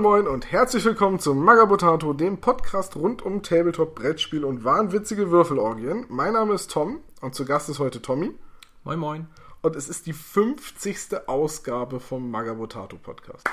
[0.00, 5.30] Moin Moin und herzlich willkommen zum Magabotato, dem Podcast rund um Tabletop, Brettspiel und wahnwitzige
[5.30, 6.06] Würfelorgien.
[6.08, 8.34] Mein Name ist Tom und zu Gast ist heute Tommy.
[8.82, 9.26] Moin Moin.
[9.60, 11.28] Und es ist die 50.
[11.28, 13.46] Ausgabe vom Magabotato Podcast.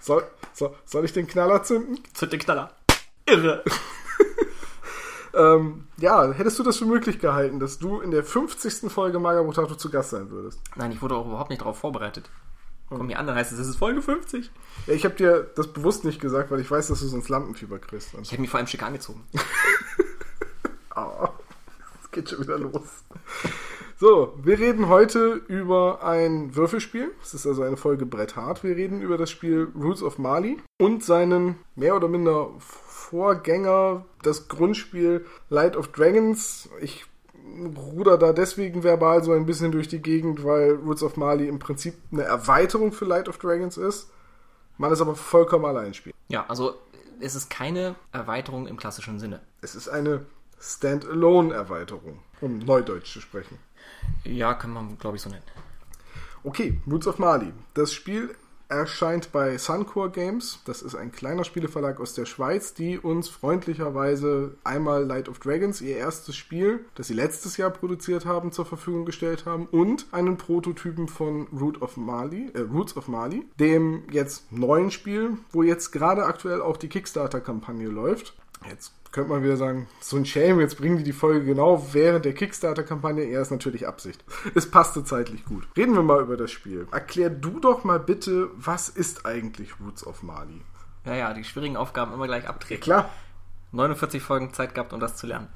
[0.00, 0.24] Soll,
[0.54, 1.98] soll, soll ich den Knaller zünden?
[2.14, 2.74] Zünd den Knaller.
[3.26, 3.62] Irre.
[5.36, 8.88] Ähm, ja, hättest du das für möglich gehalten, dass du in der 50.
[8.88, 10.60] Folge Magabotato zu Gast sein würdest?
[10.76, 12.30] Nein, ich wurde auch überhaupt nicht darauf vorbereitet.
[12.88, 14.50] Komm mir an, dann heißt es, es ist Folge 50.
[14.86, 17.78] Ja, ich habe dir das bewusst nicht gesagt, weil ich weiß, dass du sonst Lampenfieber
[17.78, 18.14] kriegst.
[18.22, 19.22] Ich hätte mich vor allem schick angezogen.
[20.96, 21.30] Ah,
[22.04, 23.02] es geht schon wieder los.
[23.98, 27.10] So, wir reden heute über ein Würfelspiel.
[27.20, 28.62] Es ist also eine Folge Brett Hart.
[28.62, 34.46] Wir reden über das Spiel Roots of Mali und seinen mehr oder minder Vorgänger, das
[34.46, 36.68] Grundspiel Light of Dragons.
[36.80, 37.06] Ich
[37.76, 41.58] ruder da deswegen verbal so ein bisschen durch die Gegend, weil Roots of Mali im
[41.58, 44.10] Prinzip eine Erweiterung für Light of Dragons ist.
[44.78, 46.14] Man ist aber vollkommen allein spielt.
[46.28, 46.74] Ja, also
[47.20, 49.40] es ist keine Erweiterung im klassischen Sinne.
[49.60, 50.26] Es ist eine
[50.60, 53.58] Standalone-Erweiterung, um Neudeutsch zu sprechen.
[54.24, 55.42] Ja, kann man, glaube ich, so nennen.
[56.42, 57.52] Okay, Roots of Mali.
[57.74, 58.34] Das Spiel
[58.68, 60.60] erscheint bei Suncore Games.
[60.64, 65.80] Das ist ein kleiner Spieleverlag aus der Schweiz, die uns freundlicherweise einmal Light of Dragons,
[65.80, 70.36] ihr erstes Spiel, das sie letztes Jahr produziert haben, zur Verfügung gestellt haben und einen
[70.36, 75.92] Prototypen von Root of Mali, äh, Roots of Mali, dem jetzt neuen Spiel, wo jetzt
[75.92, 78.34] gerade aktuell auch die Kickstarter-Kampagne läuft.
[78.68, 82.24] Jetzt könnte man wieder sagen, so ein Shame, jetzt bringen die die Folge genau während
[82.24, 83.22] der Kickstarter-Kampagne.
[83.22, 84.24] Er ist natürlich Absicht.
[84.56, 85.68] Es passte zeitlich gut.
[85.76, 86.88] Reden wir mal über das Spiel.
[86.90, 90.60] Erklär du doch mal bitte, was ist eigentlich Roots of Mali?
[91.04, 92.82] Ja, ja, die schwierigen Aufgaben immer gleich abtreten.
[92.82, 93.08] Klar.
[93.70, 95.48] 49 Folgen Zeit gehabt, um das zu lernen.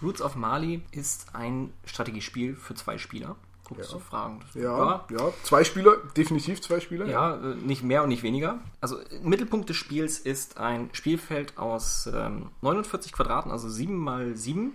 [0.00, 3.34] Roots of Mali ist ein Strategiespiel für zwei Spieler.
[3.64, 3.96] Guckst Ja.
[3.98, 4.40] du Fragen?
[4.54, 5.32] Ja, ja.
[5.42, 7.06] Zwei Spieler, definitiv zwei Spieler.
[7.06, 8.60] Ja, äh, nicht mehr und nicht weniger.
[8.80, 14.72] Also Mittelpunkt des Spiels ist ein Spielfeld aus ähm, 49 Quadraten, also 7 mal 7.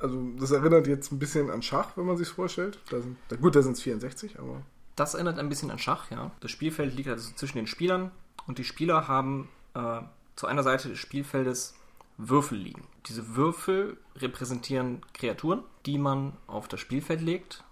[0.00, 2.80] Also das erinnert jetzt ein bisschen an Schach, wenn man sich vorstellt.
[2.90, 4.62] Da sind, da, gut, da sind es 64, aber
[4.96, 6.32] Das erinnert ein bisschen an Schach, ja.
[6.40, 8.10] Das Spielfeld liegt also zwischen den Spielern
[8.48, 10.00] und die Spieler haben äh,
[10.34, 11.74] zu einer Seite des Spielfeldes
[12.18, 12.82] Würfel liegen.
[13.06, 17.62] Diese Würfel repräsentieren Kreaturen, die man auf das Spielfeld legt,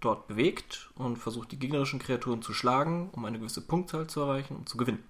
[0.00, 4.56] dort bewegt und versucht, die gegnerischen Kreaturen zu schlagen, um eine gewisse Punktzahl zu erreichen
[4.56, 5.02] und zu gewinnen.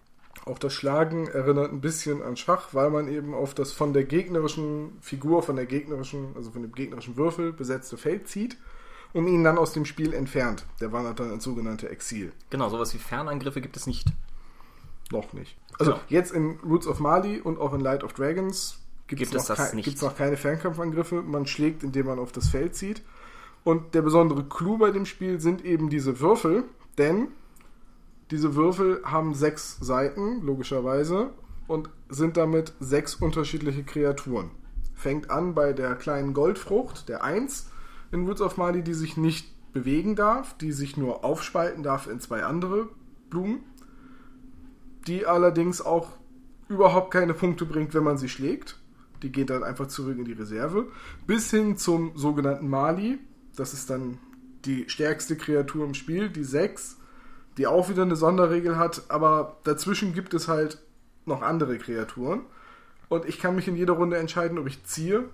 [0.47, 4.05] Auch das Schlagen erinnert ein bisschen an Schach, weil man eben auf das von der
[4.05, 8.57] gegnerischen Figur, von der gegnerischen, also von dem gegnerischen Würfel besetzte Feld zieht
[9.15, 10.67] und ihn dann aus dem Spiel entfernt.
[10.81, 12.33] Der wandert dann ins sogenannte Exil.
[12.51, 14.09] Genau, sowas wie Fernangriffe gibt es nicht.
[15.11, 15.57] Noch nicht.
[15.79, 16.03] Also Genau.
[16.09, 19.73] jetzt in Roots of Mali und auch in Light of Dragons gibt, Gibt es, noch
[19.83, 21.23] gibt's noch keine Fernkampfangriffe.
[21.23, 23.03] Man schlägt, indem man auf das Feld zieht.
[23.65, 26.65] Und der besondere Clou bei dem Spiel sind eben diese Würfel,
[26.99, 27.29] denn
[28.31, 31.31] diese Würfel haben sechs Seiten, logischerweise,
[31.67, 34.51] und sind damit sechs unterschiedliche Kreaturen.
[34.95, 37.71] Fängt an bei der kleinen Goldfrucht, der Eins
[38.13, 42.21] in Woods of Mali, die sich nicht bewegen darf, die sich nur aufspalten darf in
[42.21, 42.89] zwei andere
[43.29, 43.61] Blumen,
[45.07, 46.13] die allerdings auch
[46.69, 48.79] überhaupt keine Punkte bringt, wenn man sie schlägt.
[49.23, 50.89] Die geht dann einfach zurück in die Reserve.
[51.27, 53.19] Bis hin zum sogenannten Mali.
[53.57, 54.19] Das ist dann
[54.65, 56.97] die stärkste Kreatur im Spiel, die 6,
[57.59, 60.79] die auch wieder eine Sonderregel hat, aber dazwischen gibt es halt
[61.27, 62.43] noch andere Kreaturen.
[63.09, 65.29] Und ich kann mich in jeder Runde entscheiden, ob ich ziehe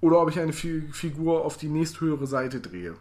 [0.00, 2.92] oder ob ich eine Fi- Figur auf die nächsthöhere Seite drehe.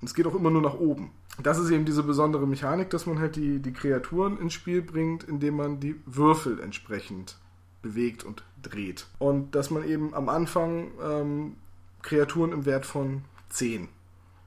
[0.00, 1.10] Und es geht auch immer nur nach oben.
[1.42, 5.24] Das ist eben diese besondere Mechanik, dass man halt die, die Kreaturen ins Spiel bringt,
[5.24, 7.36] indem man die Würfel entsprechend
[7.82, 9.06] bewegt und dreht.
[9.18, 11.56] Und dass man eben am Anfang ähm,
[12.02, 13.88] Kreaturen im Wert von 10,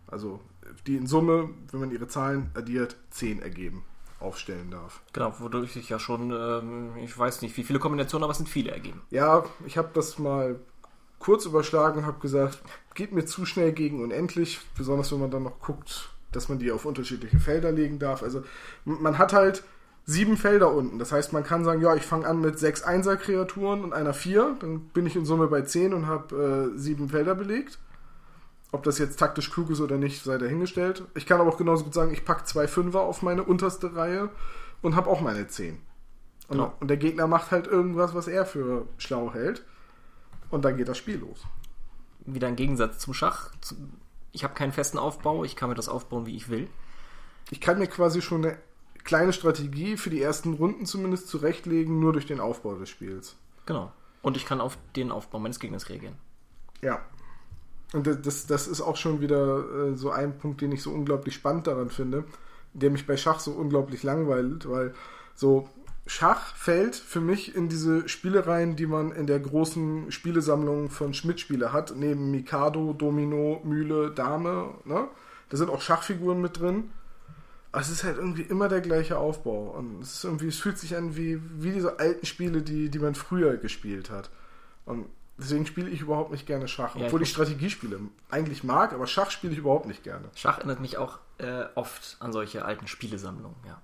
[0.08, 0.40] also
[0.86, 3.84] die in Summe, wenn man ihre Zahlen addiert, 10 ergeben,
[4.20, 5.02] aufstellen darf.
[5.14, 8.50] Genau, wodurch sich ja schon, ähm, ich weiß nicht, wie viele Kombinationen, aber es sind
[8.50, 9.02] viele ergeben.
[9.10, 10.60] Ja, ich habe das mal
[11.20, 12.60] kurz überschlagen und habe gesagt,
[12.96, 16.72] geht mir zu schnell gegen unendlich, besonders wenn man dann noch guckt, dass man die
[16.72, 18.24] auf unterschiedliche Felder legen darf.
[18.24, 18.44] Also
[18.86, 19.64] man hat halt
[20.06, 21.00] sieben Felder unten.
[21.00, 24.56] Das heißt, man kann sagen, ja, ich fange an mit sechs Einser-Kreaturen und einer vier,
[24.60, 27.78] dann bin ich in Summe bei zehn und habe äh, sieben Felder belegt.
[28.78, 31.04] Ob das jetzt taktisch klug ist oder nicht, sei dahingestellt.
[31.16, 34.30] Ich kann aber auch genauso gut sagen, ich packe zwei Fünfer auf meine unterste Reihe
[34.84, 35.82] und habe auch meine zehn.
[36.48, 36.74] Und, Genau.
[36.80, 39.66] und der Gegner macht halt irgendwas, was er für schlau hält.
[40.52, 41.44] Und dann geht das Spiel los.
[42.20, 43.50] Wieder ein Gegensatz zum Schach.
[44.32, 46.70] Ich habe keinen festen Aufbau, ich kann mir das aufbauen, wie ich will.
[47.50, 48.60] Ich kann mir quasi schon eine
[49.04, 53.38] kleine Strategie für die ersten Runden zumindest zurechtlegen, nur durch den Aufbau des Spiels.
[53.66, 53.92] Genau.
[54.22, 56.16] Und ich kann auf den Aufbau meines Gegners reagieren.
[56.84, 57.02] Ja.
[57.94, 61.36] Und das- das, ist auch schon wieder äh, so ein Punkt, den ich so unglaublich
[61.36, 62.26] spannend daran finde,
[62.74, 64.94] der mich bei Schach so unglaublich langweilt, weil
[65.36, 65.70] so
[66.06, 71.74] Schach fällt für mich in diese Spielereien, die man in der großen Spielesammlung von Schmidt-Spiele
[71.74, 74.76] hat, neben Mikado, Domino, Mühle, Dame.
[74.86, 75.08] Ne?
[75.50, 76.92] Da sind auch Schachfiguren mit drin.
[77.74, 79.76] Aber es ist halt irgendwie immer der gleiche Aufbau.
[79.78, 83.00] Und es ist irgendwie, es fühlt sich an wie, wie diese alten Spiele, die, die
[83.00, 84.30] man früher gespielt hat.
[84.86, 85.08] Und
[85.38, 86.96] deswegen spiele ich überhaupt nicht gerne Schach.
[86.96, 88.00] Ja, obwohl ich ich Strategiespiele
[88.30, 90.30] eigentlich mag, aber Schach spiele ich überhaupt nicht gerne.
[90.36, 93.82] Schach erinnert mich auch äh, oft an solche alten Spielesammlungen, ja.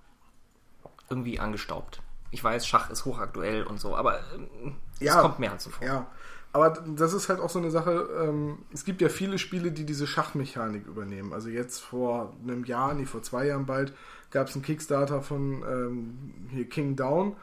[1.10, 2.02] Irgendwie angestaubt.
[2.32, 5.16] Ich weiß, Schach ist hochaktuell und so, aber ähm, Ja.
[5.16, 5.86] es kommt mir halt so vor.
[5.86, 6.08] Ja,
[6.52, 8.08] aber das ist halt auch so eine Sache.
[8.22, 11.34] Ähm, es gibt ja viele Spiele, die diese Schachmechanik übernehmen.
[11.34, 13.94] Also jetzt vor einem Jahr, nee, vor zwei Jahren bald,
[14.32, 17.36] gab es einen Kickstarter von ähm, hier King Down,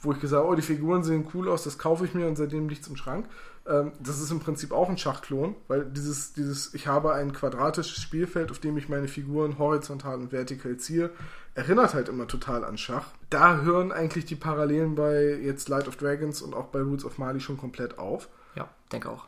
[0.00, 2.36] wo ich gesagt habe, oh, die Figuren sehen cool aus, das kaufe ich mir und
[2.36, 3.26] seitdem liegt es im Schrank.
[3.66, 8.00] Ähm, das ist im Prinzip auch ein Schachklon, weil dieses, dieses, ich habe ein quadratisches
[8.02, 11.10] Spielfeld, auf dem ich meine Figuren horizontal und vertikal ziehe,
[11.54, 13.06] erinnert halt immer total an Schach.
[13.30, 17.18] Da hören eigentlich die Parallelen bei jetzt Light of Dragons und auch bei Roots of
[17.18, 19.26] Mali schon komplett auf Ja, denke auch.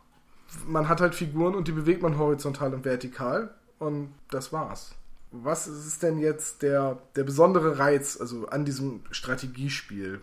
[0.67, 4.95] man hat halt Figuren und die bewegt man horizontal und vertikal und das war's.
[5.33, 10.21] Was ist denn jetzt der, der besondere Reiz also an diesem Strategiespiel?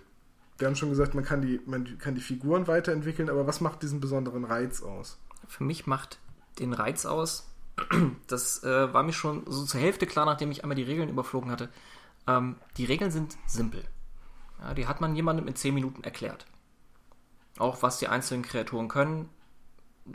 [0.58, 3.84] Wir haben schon gesagt, man kann, die, man kann die Figuren weiterentwickeln, aber was macht
[3.84, 5.20] diesen besonderen Reiz aus?
[5.48, 6.20] Für mich macht
[6.60, 7.48] den Reiz aus,
[8.28, 11.52] das äh, war mir schon so zur Hälfte klar, nachdem ich einmal die Regeln überflogen
[11.52, 11.70] hatte.
[12.26, 13.84] Ähm, die Regeln sind simpel.
[14.60, 16.48] Ja, die hat man jemandem in 10 Minuten erklärt.
[17.58, 19.30] Auch was die einzelnen Kreaturen können.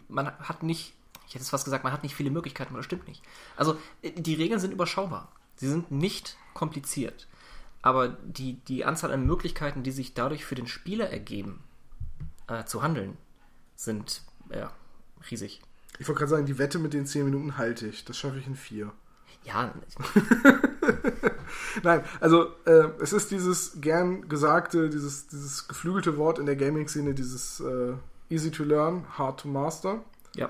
[0.09, 0.95] Man hat nicht,
[1.27, 3.23] ich hätte es fast gesagt, man hat nicht viele Möglichkeiten, aber das stimmt nicht.
[3.56, 5.31] Also äh, die Regeln sind überschaubar.
[5.56, 7.29] Sie sind nicht kompliziert.
[7.82, 11.62] Aber die, die Anzahl an Möglichkeiten, die sich dadurch für den Spieler ergeben,
[12.46, 13.17] äh, zu handeln,
[13.75, 14.23] sind
[14.55, 14.70] ja,
[15.31, 15.61] riesig.
[15.99, 18.05] Ich wollte gerade sagen, die Wette mit den 10 Minuten halte ich.
[18.05, 18.93] Das schaffe ich in 4.
[19.44, 19.75] Ja,
[21.82, 27.14] Nein, also äh, es ist dieses gern gesagte, dieses, dieses geflügelte Wort in der Gaming-Szene,
[27.14, 27.94] dieses äh,
[28.31, 30.02] easy to learn, hard to master.
[30.37, 30.49] ja.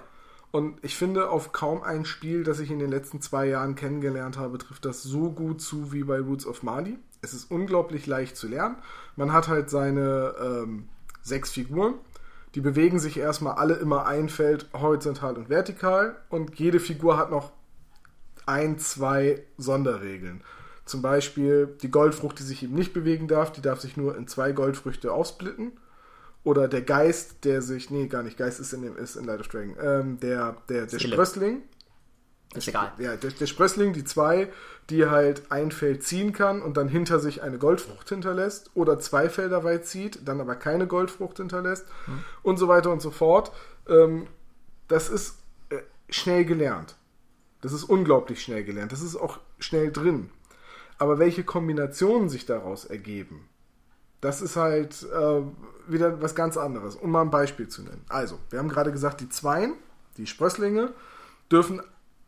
[0.53, 4.37] Und ich finde, auf kaum ein Spiel, das ich in den letzten zwei Jahren kennengelernt
[4.37, 6.99] habe, trifft das so gut zu wie bei Roots of Mali.
[7.23, 8.77] Es ist unglaublich leicht zu lernen.
[9.17, 10.89] Man hat halt seine ähm,
[11.23, 11.95] sechs Figuren.
[12.55, 16.17] Die bewegen sich erstmal alle immer ein Feld horizontal und vertikal.
[16.29, 17.53] Und jede Figur hat noch
[18.45, 20.43] ein, zwei Sonderregeln.
[20.85, 24.29] Zum Beispiel die Goldfrucht, die sich eben nicht bewegen darf, die darf sich nur in
[24.29, 25.73] zwei Goldfrüchte aufsplitten.
[26.45, 29.41] Oder der Geist, der sich, nee, gar nicht, Geist ist in, dem, ist in Light
[29.41, 30.99] of Dragon, ähm, der, der, der.
[30.99, 31.63] Sprössling,
[32.55, 32.93] Ist egal.
[32.99, 34.49] ja, der, der Sprössling, die zwei,
[34.91, 39.29] die halt ein Feld ziehen kann und dann hinter sich eine Goldfrucht hinterlässt oder zwei
[39.29, 41.87] Felder weit zieht, dann aber keine Goldfrucht hinterlässt
[42.43, 43.53] und so weiter und so fort.
[43.89, 44.27] Ähm,
[44.89, 45.39] das ist
[45.71, 45.77] äh,
[46.09, 46.97] schnell gelernt.
[47.61, 48.91] Das ist unglaublich schnell gelernt.
[48.91, 50.31] Das ist auch schnell drin.
[50.99, 53.49] Aber welche Kombinationen sich daraus ergeben,
[54.23, 55.43] das ist halt äh,
[55.89, 56.97] wieder was ganz anderes.
[56.97, 58.05] Um mal ein Beispiel zu nennen.
[58.09, 59.75] Also, wir haben gerade gesagt, die Zweien,
[60.17, 60.93] die Sprösslinge,
[61.51, 61.83] dürfen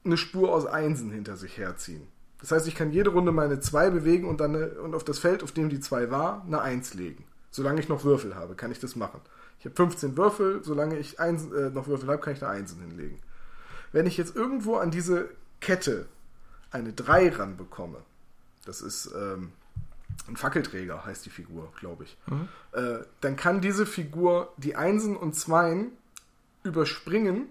[0.05, 2.07] eine Spur aus Einsen hinter sich herziehen.
[2.41, 5.21] Das heißt, ich kann jede Runde meine 2 bewegen und dann eine, und auf das
[5.21, 7.25] Feld, auf dem die 2 war, eine 1 legen.
[7.51, 9.21] Solange ich noch Würfel habe, kann ich das machen.
[9.61, 12.81] Ich habe 15 Würfel, solange ich eins, äh, noch Würfel habe, kann ich da Einsen
[12.81, 13.21] hinlegen.
[13.93, 15.29] Wenn ich jetzt irgendwo an diese
[15.61, 16.07] Kette
[16.73, 17.99] eine 3 ranbekomme,
[18.67, 19.53] das ist ähm,
[20.29, 22.17] ein Fackelträger, heißt die Figur, glaube ich,
[22.73, 25.93] äh, dann kann diese Figur die Einsen und Zweien
[26.63, 27.49] überspringen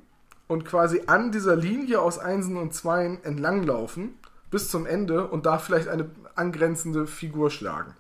[0.48, 4.16] und quasi an dieser Linie aus Einsen und Zweien entlanglaufen
[4.50, 7.96] bis zum Ende und da vielleicht eine angrenzende Figur schlagen.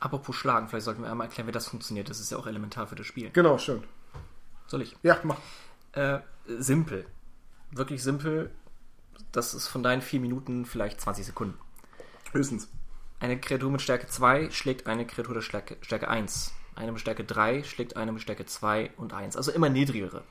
[0.00, 2.08] Apropos Schlagen, vielleicht sollten wir einmal erklären, wie das funktioniert.
[2.08, 3.30] Das ist ja auch elementar für das Spiel.
[3.30, 3.84] Genau, stimmt.
[4.68, 4.96] Soll ich?
[5.02, 5.38] Ja, mach.
[5.92, 7.04] Äh, simpel.
[7.72, 8.50] Wirklich simpel.
[9.32, 11.58] Das ist von deinen vier Minuten vielleicht 20 Sekunden.
[12.32, 12.68] Höchstens.
[13.20, 16.52] Eine Kreatur mit Stärke 2 schlägt eine Kreatur der Stärke, Stärke 1.
[16.76, 19.36] Eine mit Stärke 3 schlägt eine mit Stärke 2 und 1.
[19.36, 20.22] Also immer niedrigere.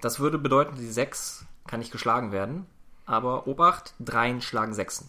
[0.00, 2.66] Das würde bedeuten, die 6 kann nicht geschlagen werden.
[3.06, 5.06] Aber Obacht, 3 schlagen 6.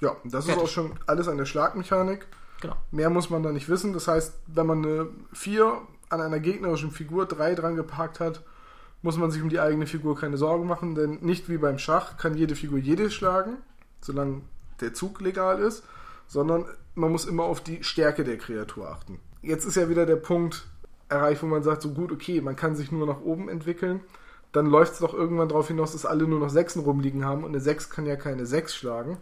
[0.00, 0.62] Ja, das Fertig.
[0.62, 2.26] ist auch schon alles an der Schlagmechanik.
[2.60, 2.76] Genau.
[2.90, 3.92] Mehr muss man da nicht wissen.
[3.92, 8.42] Das heißt, wenn man eine 4 an einer gegnerischen Figur 3 dran geparkt hat,
[9.02, 12.16] muss man sich um die eigene Figur keine Sorgen machen, denn nicht wie beim Schach
[12.18, 13.56] kann jede Figur jede schlagen,
[14.00, 14.42] solange
[14.80, 15.84] der Zug legal ist,
[16.30, 19.18] sondern man muss immer auf die Stärke der Kreatur achten.
[19.42, 20.68] Jetzt ist ja wieder der Punkt
[21.08, 24.00] erreicht, wo man sagt, so gut, okay, man kann sich nur nach oben entwickeln,
[24.52, 27.50] dann läuft es doch irgendwann darauf hinaus, dass alle nur noch Sechsen rumliegen haben und
[27.50, 29.18] eine 6 kann ja keine 6 schlagen.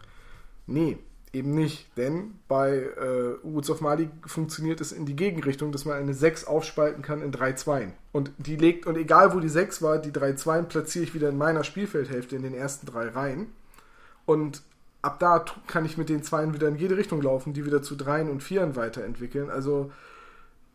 [0.67, 0.99] Nee,
[1.33, 5.97] eben nicht, denn bei äh, Woods of Mali funktioniert es in die Gegenrichtung, dass man
[5.97, 7.95] eine 6 aufspalten kann in drei Zweien.
[8.13, 11.31] Und die legt, und egal wo die 6 war, die drei Zweien platziere ich wieder
[11.31, 13.47] in meiner Spielfeldhälfte in den ersten drei Reihen.
[14.27, 14.63] Und
[15.09, 17.97] ab da kann ich mit den Zweien wieder in jede Richtung laufen, die wieder zu
[17.97, 19.49] Dreien und Vieren weiterentwickeln.
[19.49, 19.91] Also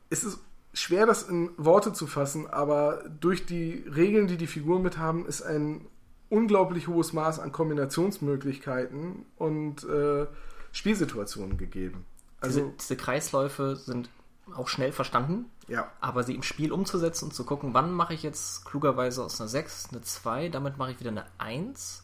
[0.09, 0.39] es ist
[0.73, 5.27] schwer, das in Worte zu fassen, aber durch die Regeln, die die Figuren mit haben,
[5.27, 5.85] ist ein
[6.29, 10.25] unglaublich hohes Maß an Kombinationsmöglichkeiten und äh,
[10.71, 12.05] Spielsituationen gegeben.
[12.41, 14.09] Also diese, diese, Kreisläufe sind
[14.55, 15.91] auch schnell verstanden, ja.
[16.01, 19.47] aber sie im Spiel umzusetzen und zu gucken, wann mache ich jetzt klugerweise aus einer
[19.47, 22.03] 6 eine 2, damit mache ich wieder eine 1.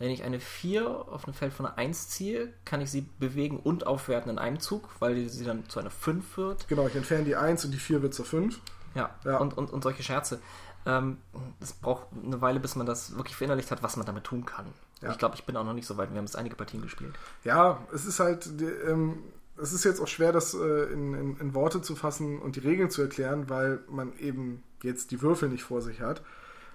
[0.00, 3.60] Wenn ich eine 4 auf ein Feld von einer 1 ziehe, kann ich sie bewegen
[3.60, 6.68] und aufwerten in einem Zug, weil sie dann zu einer 5 wird.
[6.68, 8.58] Genau, ich entferne die 1 und die 4 wird zur 5.
[8.94, 9.36] Ja, ja.
[9.36, 10.40] Und, und, und solche Scherze.
[10.86, 11.18] Ähm,
[11.60, 14.64] es braucht eine Weile, bis man das wirklich verinnerlicht hat, was man damit tun kann.
[15.02, 15.10] Ja.
[15.10, 16.10] Ich glaube, ich bin auch noch nicht so weit.
[16.10, 17.14] Wir haben jetzt einige Partien gespielt.
[17.44, 18.48] Ja, es ist halt,
[18.88, 19.18] ähm,
[19.60, 22.60] es ist jetzt auch schwer, das äh, in, in, in, Worte zu fassen und die
[22.60, 26.22] Regeln zu erklären, weil man eben jetzt die Würfel nicht vor sich hat.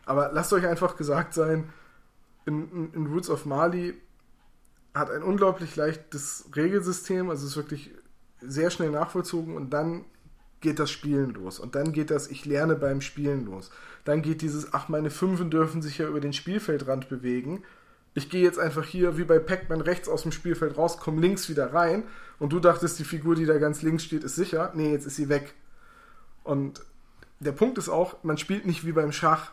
[0.06, 1.74] Aber lasst euch einfach gesagt sein,
[2.46, 3.96] in, in, Roots of Mali
[4.94, 7.92] hat ein unglaublich leichtes Regelsystem, also es ist wirklich
[8.42, 10.06] sehr schnell nachvollzogen und dann
[10.62, 11.60] geht das Spielen los.
[11.60, 13.72] Und dann geht das, ich lerne beim Spielen los.
[14.04, 17.64] Dann geht dieses, ach, meine Fünfen dürfen sich ja über den Spielfeldrand bewegen.
[18.14, 21.50] Ich gehe jetzt einfach hier wie bei Pac-Man rechts aus dem Spielfeld raus, komme links
[21.50, 22.04] wieder rein
[22.40, 24.72] und du dachtest, die Figur, die da ganz links steht, ist sicher.
[24.74, 25.54] Nee, jetzt ist sie weg.
[26.44, 26.82] Und
[27.40, 29.52] der Punkt ist auch, man spielt nicht wie beim Schach,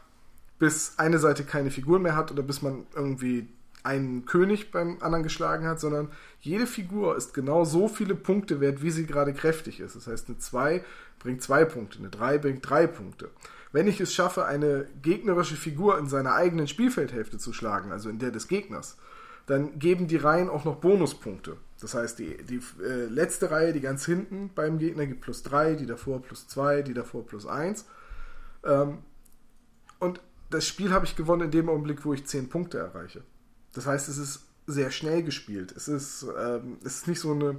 [0.63, 3.49] bis eine Seite keine Figur mehr hat oder bis man irgendwie
[3.83, 8.81] einen König beim anderen geschlagen hat, sondern jede Figur ist genau so viele Punkte wert,
[8.81, 9.97] wie sie gerade kräftig ist.
[9.97, 10.85] Das heißt, eine 2
[11.19, 13.31] bringt 2 Punkte, eine 3 bringt 3 Punkte.
[13.73, 18.21] Wenn ich es schaffe, eine gegnerische Figur in seiner eigenen Spielfeldhälfte zu schlagen, also in
[18.21, 18.99] der des Gegners,
[19.47, 21.57] dann geben die Reihen auch noch Bonuspunkte.
[21.81, 25.75] Das heißt, die, die äh, letzte Reihe, die ganz hinten beim Gegner, gibt plus 3,
[25.75, 27.85] die davor plus 2, die davor plus 1.
[28.65, 28.99] Ähm,
[29.99, 30.21] und
[30.53, 33.23] das Spiel habe ich gewonnen in dem Augenblick, wo ich 10 Punkte erreiche.
[33.73, 35.73] Das heißt, es ist sehr schnell gespielt.
[35.77, 37.57] Es ist, ähm, es ist nicht so eine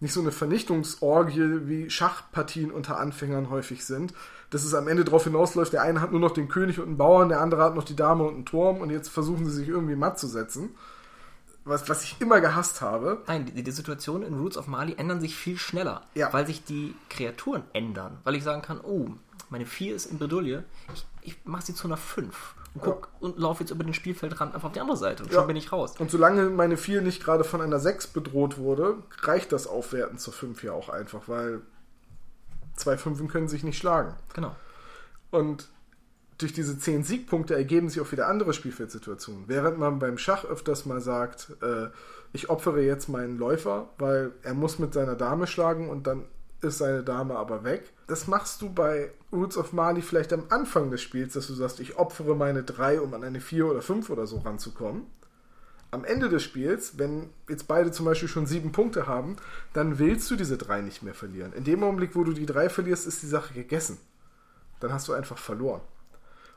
[0.00, 4.14] nicht so eine Vernichtungsorgie, wie Schachpartien unter Anfängern häufig sind,
[4.48, 6.96] dass es am Ende darauf hinausläuft, der eine hat nur noch den König und einen
[6.96, 9.68] Bauern, der andere hat noch die Dame und einen Turm und jetzt versuchen sie sich
[9.68, 10.70] irgendwie matt zu setzen.
[11.64, 13.22] Was, was ich immer gehasst habe.
[13.26, 16.32] Nein, die, die Situationen in Roots of Mali ändern sich viel schneller, ja.
[16.32, 18.16] weil sich die Kreaturen ändern.
[18.24, 19.08] Weil ich sagen kann, oh,
[19.50, 23.28] meine 4 ist in Bredouille, ich, ich mache sie zu einer 5 und guck ja.
[23.28, 25.72] und laufe jetzt über den Spielfeldrand einfach auf die andere Seite und schon bin ich
[25.72, 25.94] raus.
[25.98, 30.32] Und solange meine 4 nicht gerade von einer 6 bedroht wurde, reicht das Aufwerten zur
[30.32, 31.62] 5 ja auch einfach, weil
[32.76, 34.14] zwei Fünfen können sich nicht schlagen.
[34.34, 34.54] Genau.
[35.30, 35.68] Und
[36.38, 39.44] durch diese 10 Siegpunkte ergeben sich auch wieder andere Spielfeldsituationen.
[39.46, 41.88] Während man beim Schach öfters mal sagt, äh,
[42.32, 46.24] ich opfere jetzt meinen Läufer, weil er muss mit seiner Dame schlagen und dann
[46.62, 47.92] ist seine Dame aber weg.
[48.06, 51.80] Das machst du bei Roots of Mali vielleicht am Anfang des Spiels, dass du sagst,
[51.80, 55.06] ich opfere meine 3, um an eine 4 oder 5 oder so ranzukommen.
[55.92, 59.36] Am Ende des Spiels, wenn jetzt beide zum Beispiel schon 7 Punkte haben,
[59.72, 61.52] dann willst du diese 3 nicht mehr verlieren.
[61.52, 63.98] In dem Augenblick, wo du die 3 verlierst, ist die Sache gegessen.
[64.78, 65.80] Dann hast du einfach verloren.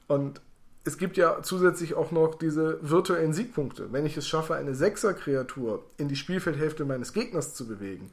[0.07, 0.41] Und
[0.85, 3.91] es gibt ja zusätzlich auch noch diese virtuellen Siegpunkte.
[3.93, 8.11] Wenn ich es schaffe, eine 6er-Kreatur in die Spielfeldhälfte meines Gegners zu bewegen,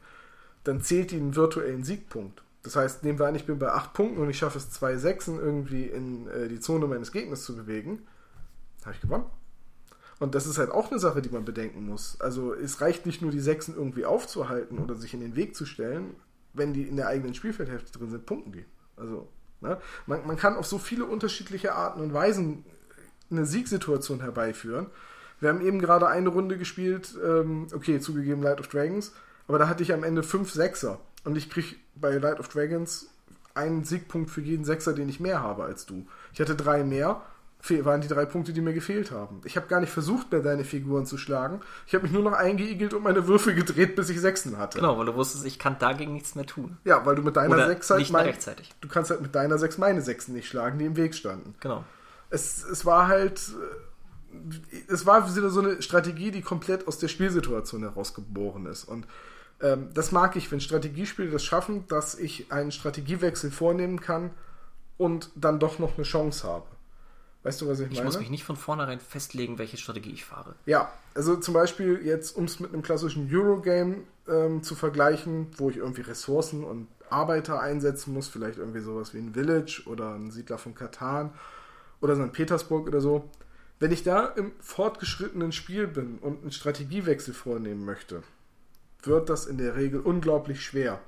[0.63, 2.43] dann zählt die einen virtuellen Siegpunkt.
[2.63, 4.97] Das heißt, nehmen wir an, ich bin bei 8 Punkten und ich schaffe es, zwei
[4.97, 8.05] Sechsen irgendwie in äh, die Zone meines Gegners zu bewegen,
[8.83, 9.25] habe ich gewonnen.
[10.19, 12.21] Und das ist halt auch eine Sache, die man bedenken muss.
[12.21, 15.65] Also es reicht nicht nur, die Sechsen irgendwie aufzuhalten oder sich in den Weg zu
[15.65, 16.15] stellen.
[16.53, 18.65] Wenn die in der eigenen Spielfeldhälfte drin sind, punkten die.
[18.97, 19.29] Also
[19.61, 19.79] ne?
[20.05, 22.65] man, man kann auf so viele unterschiedliche Arten und Weisen
[23.31, 24.87] eine Siegsituation herbeiführen.
[25.39, 29.13] Wir haben eben gerade eine Runde gespielt, ähm, okay, zugegeben Light of Dragons,
[29.51, 30.99] aber da hatte ich am Ende fünf Sechser.
[31.25, 33.09] Und ich kriege bei Light of Dragons
[33.53, 36.07] einen Siegpunkt für jeden Sechser, den ich mehr habe als du.
[36.31, 37.21] Ich hatte drei mehr,
[37.83, 39.41] waren die drei Punkte, die mir gefehlt haben.
[39.43, 41.59] Ich habe gar nicht versucht, mehr deine Figuren zu schlagen.
[41.85, 44.79] Ich habe mich nur noch eingeigelt und meine Würfel gedreht, bis ich Sechsen hatte.
[44.79, 46.77] Genau, weil du wusstest, ich kann dagegen nichts mehr tun.
[46.85, 48.73] Ja, weil du mit deiner Oder Sechs halt nicht mein, rechtzeitig.
[48.79, 51.55] Du kannst halt mit deiner Sechs meine Sechsen nicht schlagen, die im Weg standen.
[51.59, 51.83] Genau.
[52.29, 53.41] Es, es war halt.
[54.87, 58.85] Es war so eine Strategie, die komplett aus der Spielsituation herausgeboren ist.
[58.85, 59.05] Und
[59.61, 64.31] ähm, das mag ich, wenn Strategiespiele das schaffen, dass ich einen Strategiewechsel vornehmen kann
[64.97, 66.65] und dann doch noch eine Chance habe.
[67.43, 68.01] Weißt du, was ich, ich meine?
[68.01, 70.55] Ich muss mich nicht von vornherein festlegen, welche Strategie ich fahre.
[70.65, 75.69] Ja, also zum Beispiel jetzt, um es mit einem klassischen Eurogame ähm, zu vergleichen, wo
[75.69, 80.29] ich irgendwie Ressourcen und Arbeiter einsetzen muss, vielleicht irgendwie sowas wie ein Village oder ein
[80.29, 81.33] Siedler von Katan
[81.99, 82.31] oder St.
[82.31, 83.29] Petersburg oder so.
[83.79, 88.21] Wenn ich da im fortgeschrittenen Spiel bin und einen Strategiewechsel vornehmen möchte,
[89.03, 90.99] wird das in der Regel unglaublich schwer,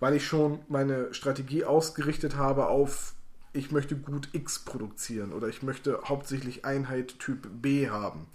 [0.00, 3.14] weil ich schon meine Strategie ausgerichtet habe auf,
[3.52, 8.26] ich möchte gut X produzieren oder ich möchte hauptsächlich Einheit Typ B haben.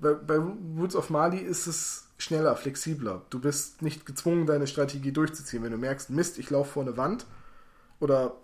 [0.00, 3.22] bei, bei Woods of Mali ist es schneller, flexibler.
[3.30, 5.62] Du bist nicht gezwungen, deine Strategie durchzuziehen.
[5.62, 7.26] Wenn du merkst, Mist, ich laufe vor eine Wand
[8.00, 8.34] oder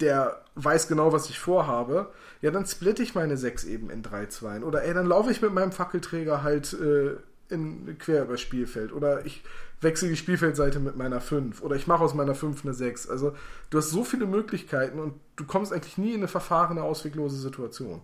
[0.00, 4.26] der weiß genau, was ich vorhabe, ja, dann splitte ich meine 6 eben in 3
[4.26, 7.16] 2 Oder ey, dann laufe ich mit meinem Fackelträger halt äh,
[7.48, 8.92] in, quer übers Spielfeld.
[8.92, 9.42] Oder ich
[9.80, 11.62] wechsle die Spielfeldseite mit meiner 5.
[11.62, 13.08] Oder ich mache aus meiner 5 eine 6.
[13.08, 13.34] Also
[13.70, 18.02] du hast so viele Möglichkeiten und du kommst eigentlich nie in eine verfahrene, ausweglose Situation.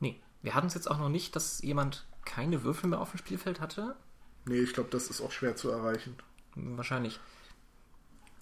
[0.00, 3.18] Nee, wir hatten es jetzt auch noch nicht, dass jemand keine Würfel mehr auf dem
[3.18, 3.96] Spielfeld hatte.
[4.44, 6.16] Nee, ich glaube, das ist auch schwer zu erreichen.
[6.54, 7.20] Wahrscheinlich.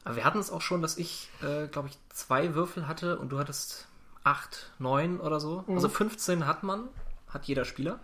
[0.05, 3.31] Aber wir hatten es auch schon, dass ich, äh, glaube ich, zwei Würfel hatte und
[3.31, 3.89] du hattest
[4.23, 5.65] acht, neun oder so.
[5.67, 5.75] Mhm.
[5.75, 6.89] Also 15 hat man,
[7.29, 8.01] hat jeder Spieler.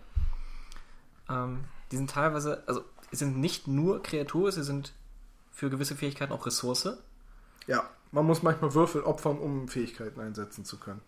[1.29, 4.93] Ähm, die sind teilweise, also sie sind nicht nur Kreatur, sie sind
[5.51, 6.97] für gewisse Fähigkeiten auch Ressource.
[7.67, 11.01] Ja, man muss manchmal Würfel opfern, um Fähigkeiten einsetzen zu können.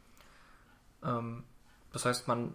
[1.03, 1.43] Ähm,
[1.91, 2.53] das heißt, man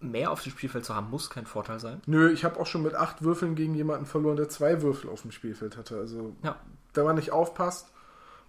[0.00, 2.00] mehr auf dem Spielfeld zu haben, muss kein Vorteil sein.
[2.06, 5.22] Nö, ich habe auch schon mit acht Würfeln gegen jemanden verloren, der zwei Würfel auf
[5.22, 5.98] dem Spielfeld hatte.
[5.98, 6.56] Also, ja.
[6.94, 7.90] wenn man nicht aufpasst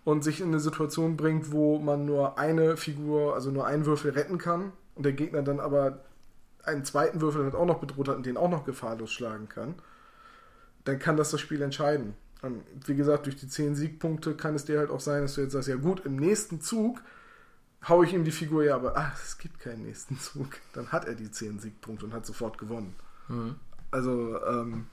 [0.03, 4.11] und sich in eine Situation bringt, wo man nur eine Figur, also nur einen Würfel
[4.11, 5.99] retten kann und der Gegner dann aber
[6.63, 9.75] einen zweiten Würfel hat auch noch bedroht hat und den auch noch gefahrlos schlagen kann,
[10.85, 12.13] dann kann das das Spiel entscheiden.
[12.41, 15.41] Und wie gesagt, durch die zehn Siegpunkte kann es dir halt auch sein, dass du
[15.41, 17.01] jetzt sagst, ja gut, im nächsten Zug
[17.87, 20.57] haue ich ihm die Figur ja, aber ach, es gibt keinen nächsten Zug.
[20.73, 22.95] Dann hat er die 10 Siegpunkte und hat sofort gewonnen.
[23.27, 23.55] Mhm.
[23.91, 24.87] Also, ähm,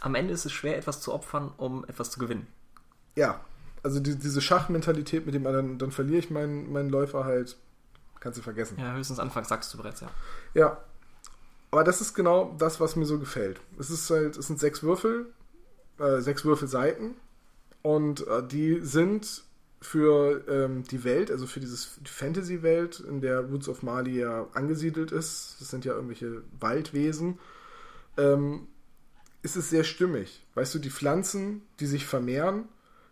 [0.00, 2.46] am Ende ist es schwer, etwas zu opfern, um etwas zu gewinnen.
[3.16, 3.40] Ja,
[3.82, 7.58] also die, diese Schachmentalität, mit dem man dann, dann verliere ich meinen, meinen Läufer halt,
[8.20, 8.78] kannst du vergessen.
[8.78, 10.10] Ja, höchstens Anfang sagst du bereits, ja.
[10.54, 10.80] Ja.
[11.72, 13.60] Aber das ist genau das, was mir so gefällt.
[13.78, 15.26] Es ist halt, es sind sechs Würfel,
[15.98, 17.14] äh, sechs Würfelseiten
[17.82, 19.44] und äh, die sind
[19.80, 24.46] für ähm, die Welt, also für dieses die Fantasy-Welt, in der Woods of Mali ja
[24.52, 27.38] angesiedelt ist, das sind ja irgendwelche Waldwesen,
[28.18, 28.66] ähm,
[29.42, 30.44] ist es sehr stimmig.
[30.54, 32.64] Weißt du, die Pflanzen, die sich vermehren,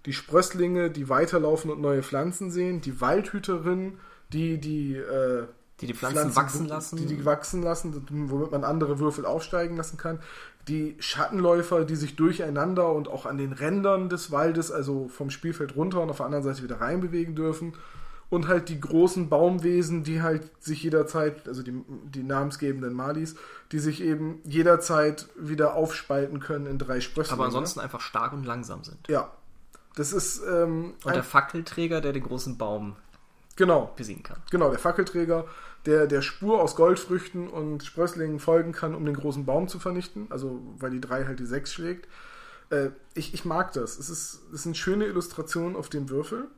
[0.05, 3.99] die Sprösslinge, die weiterlaufen und neue Pflanzen sehen, die Waldhüterin,
[4.33, 5.47] die die äh,
[5.81, 6.97] die die Pflanzen, Pflanzen, wachsen lassen.
[6.97, 10.19] Die die wachsen lassen, womit man andere Würfel aufsteigen lassen kann.
[10.67, 15.77] Die Schattenläufer, die sich durcheinander und auch an den Rändern des Waldes, also vom Spielfeld
[15.77, 17.75] runter und auf der anderen Seite wieder rein bewegen dürfen.
[18.31, 23.37] Und halt die großen Baumwesen, die halt sich jederzeit, also die, die namensgebenden Malis,
[23.73, 27.39] die sich eben jederzeit wieder aufspalten können in drei Sprösslinge.
[27.39, 28.99] Aber ansonsten einfach stark und langsam sind.
[29.09, 29.31] Ja.
[29.97, 30.43] Das ist.
[30.47, 32.97] Ähm, und der Fackelträger, der den großen Baum
[33.59, 34.39] genau, besiegen kann.
[34.51, 35.45] Genau, der Fackelträger
[35.87, 40.27] der der Spur aus Goldfrüchten und Sprösslingen folgen kann, um den großen Baum zu vernichten.
[40.31, 42.09] Also weil die 3 halt die 6 schlägt.
[42.71, 43.99] Äh, ich, ich mag das.
[43.99, 46.49] Es, ist, es sind schöne Illustrationen auf dem Würfel.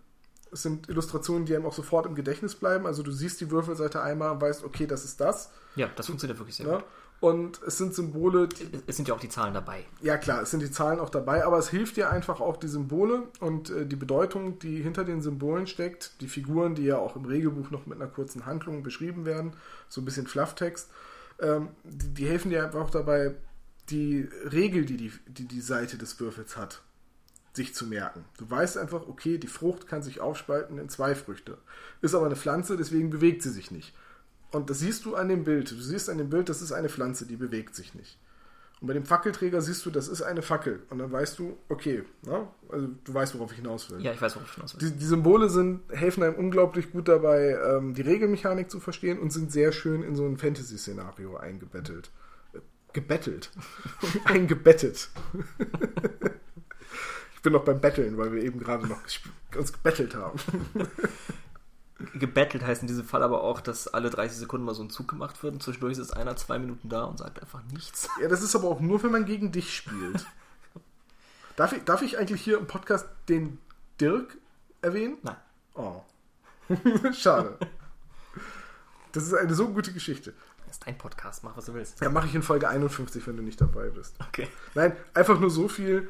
[0.52, 2.86] Es sind Illustrationen, die einem auch sofort im Gedächtnis bleiben.
[2.86, 5.50] Also du siehst die Würfelseite einmal und weißt, okay, das ist das.
[5.76, 6.76] Ja, das funktioniert wirklich sehr ja?
[6.76, 6.84] gut.
[7.20, 8.48] Und es sind Symbole.
[8.86, 9.84] es sind ja auch die Zahlen dabei.
[10.00, 12.68] Ja, klar, es sind die Zahlen auch dabei, aber es hilft dir einfach auch die
[12.68, 17.16] Symbole und äh, die Bedeutung, die hinter den Symbolen steckt, die Figuren, die ja auch
[17.16, 19.52] im Regelbuch noch mit einer kurzen Handlung beschrieben werden,
[19.88, 20.88] so ein bisschen Flufftext,
[21.40, 23.34] ähm, die, die, helfen dir einfach auch dabei,
[23.90, 26.80] die Regel, die die, die die Seite des Würfels hat,
[27.52, 28.24] sich zu merken.
[28.38, 31.58] Du weißt einfach, okay, die Frucht kann sich aufspalten in zwei Früchte.
[32.00, 33.94] Ist aber eine Pflanze, deswegen bewegt sie sich nicht.
[34.52, 35.70] Und das siehst du an dem Bild.
[35.70, 38.18] Du siehst an dem Bild, das ist eine Pflanze, die bewegt sich nicht.
[38.80, 40.82] Und bei dem Fackelträger siehst du, das ist eine Fackel.
[40.88, 42.48] Und dann weißt du, okay, ne?
[42.70, 44.00] also du weißt, worauf ich hinaus will.
[44.00, 44.88] Ja, ich weiß, worauf ich hinaus will.
[44.88, 49.32] Die, die Symbole sind, helfen einem unglaublich gut dabei, ähm, die Regelmechanik zu verstehen und
[49.32, 52.10] sind sehr schön in so ein Fantasy-Szenario eingebettelt.
[52.54, 52.60] Äh,
[52.94, 53.50] gebettelt.
[54.24, 55.10] Eingebettet.
[57.34, 59.00] ich bin noch beim Betteln, weil wir eben gerade noch
[59.56, 60.38] uns gebettelt haben.
[62.14, 65.08] gebettelt heißt in diesem Fall aber auch, dass alle 30 Sekunden mal so ein Zug
[65.08, 68.08] gemacht wird und zwischendurch ist einer zwei Minuten da und sagt einfach nichts.
[68.20, 70.26] Ja, das ist aber auch nur, wenn man gegen dich spielt.
[71.56, 73.58] darf, ich, darf ich eigentlich hier im Podcast den
[74.00, 74.36] Dirk
[74.82, 75.18] erwähnen?
[75.22, 75.36] Nein.
[75.74, 76.02] Oh.
[77.12, 77.58] Schade.
[79.12, 80.32] Das ist eine so gute Geschichte.
[80.66, 82.00] Das ist dein Podcast, mach was du willst.
[82.00, 84.14] Ja, mache ich in Folge 51, wenn du nicht dabei bist.
[84.28, 84.48] Okay.
[84.74, 86.08] Nein, einfach nur so viel.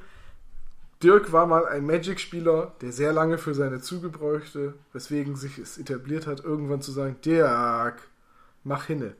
[1.02, 5.78] Dirk war mal ein Magic-Spieler, der sehr lange für seine Züge bräuchte, weswegen sich es
[5.78, 7.96] etabliert hat, irgendwann zu sagen, Dirk,
[8.64, 9.14] mach hinne.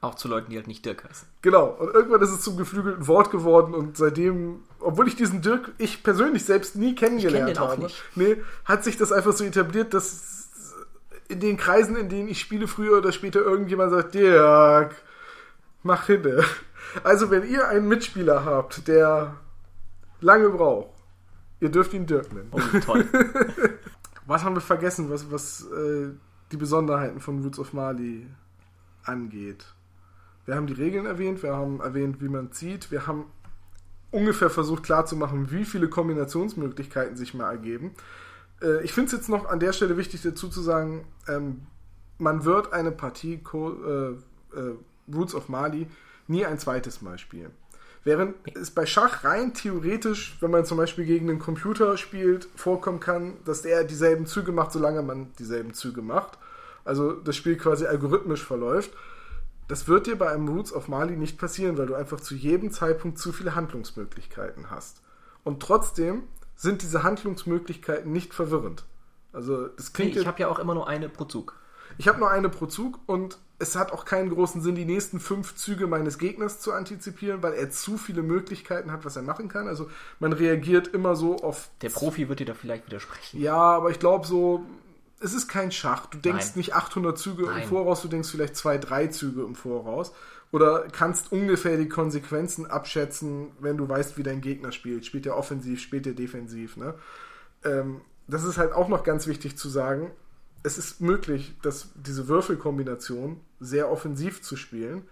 [0.00, 1.28] Auch zu Leuten, die halt nicht Dirk heißen.
[1.42, 5.72] Genau, und irgendwann ist es zum geflügelten Wort geworden und seitdem, obwohl ich diesen Dirk,
[5.76, 9.92] ich persönlich selbst nie kennengelernt ich kenn habe, nee, hat sich das einfach so etabliert,
[9.92, 10.48] dass
[11.28, 14.94] in den Kreisen, in denen ich spiele, früher oder später irgendjemand sagt, Dirk,
[15.82, 16.42] mach hinne.
[17.04, 19.34] Also wenn ihr einen Mitspieler habt, der
[20.20, 20.97] lange braucht,
[21.60, 22.50] Ihr dürft ihn Dirk nennen.
[22.52, 23.04] Oh, toll.
[24.26, 26.10] was haben wir vergessen, was, was äh,
[26.52, 28.26] die Besonderheiten von Roots of Mali
[29.04, 29.64] angeht?
[30.46, 33.26] Wir haben die Regeln erwähnt, wir haben erwähnt, wie man zieht, wir haben
[34.10, 37.92] ungefähr versucht klarzumachen, wie viele Kombinationsmöglichkeiten sich mal ergeben.
[38.62, 41.62] Äh, ich finde es jetzt noch an der Stelle wichtig dazu zu sagen, ähm,
[42.18, 44.10] man wird eine Partie Co äh,
[44.56, 44.74] äh,
[45.12, 45.86] Roots of Mali
[46.26, 47.52] nie ein zweites Mal spielen.
[48.08, 53.00] Während es bei Schach rein theoretisch, wenn man zum Beispiel gegen einen Computer spielt, vorkommen
[53.00, 56.38] kann, dass der dieselben Züge macht, solange man dieselben Züge macht.
[56.86, 58.92] Also das Spiel quasi algorithmisch verläuft.
[59.68, 62.70] Das wird dir bei einem Roots of Mali nicht passieren, weil du einfach zu jedem
[62.70, 65.02] Zeitpunkt zu viele Handlungsmöglichkeiten hast.
[65.44, 66.22] Und trotzdem
[66.56, 68.86] sind diese Handlungsmöglichkeiten nicht verwirrend.
[69.34, 70.14] Also das klingt.
[70.14, 71.56] Nee, ich habe ja auch immer nur eine pro Zug.
[71.98, 75.18] Ich habe nur eine pro Zug und es hat auch keinen großen Sinn, die nächsten
[75.18, 79.48] fünf Züge meines Gegners zu antizipieren, weil er zu viele Möglichkeiten hat, was er machen
[79.48, 79.66] kann.
[79.66, 79.90] Also
[80.20, 81.70] man reagiert immer so auf.
[81.82, 83.40] Der Profi wird dir da vielleicht widersprechen.
[83.40, 84.64] Ja, aber ich glaube so,
[85.20, 86.06] es ist kein Schach.
[86.06, 86.58] Du denkst Nein.
[86.58, 87.62] nicht 800 Züge Nein.
[87.62, 90.12] im Voraus, du denkst vielleicht zwei, drei Züge im Voraus.
[90.52, 95.04] Oder kannst ungefähr die Konsequenzen abschätzen, wenn du weißt, wie dein Gegner spielt.
[95.04, 96.76] Spielt er offensiv, spielt er defensiv.
[96.76, 96.94] Ne?
[97.64, 100.12] Ähm, das ist halt auch noch ganz wichtig zu sagen.
[100.62, 105.02] Es ist möglich, dass diese Würfelkombination sehr offensiv zu spielen,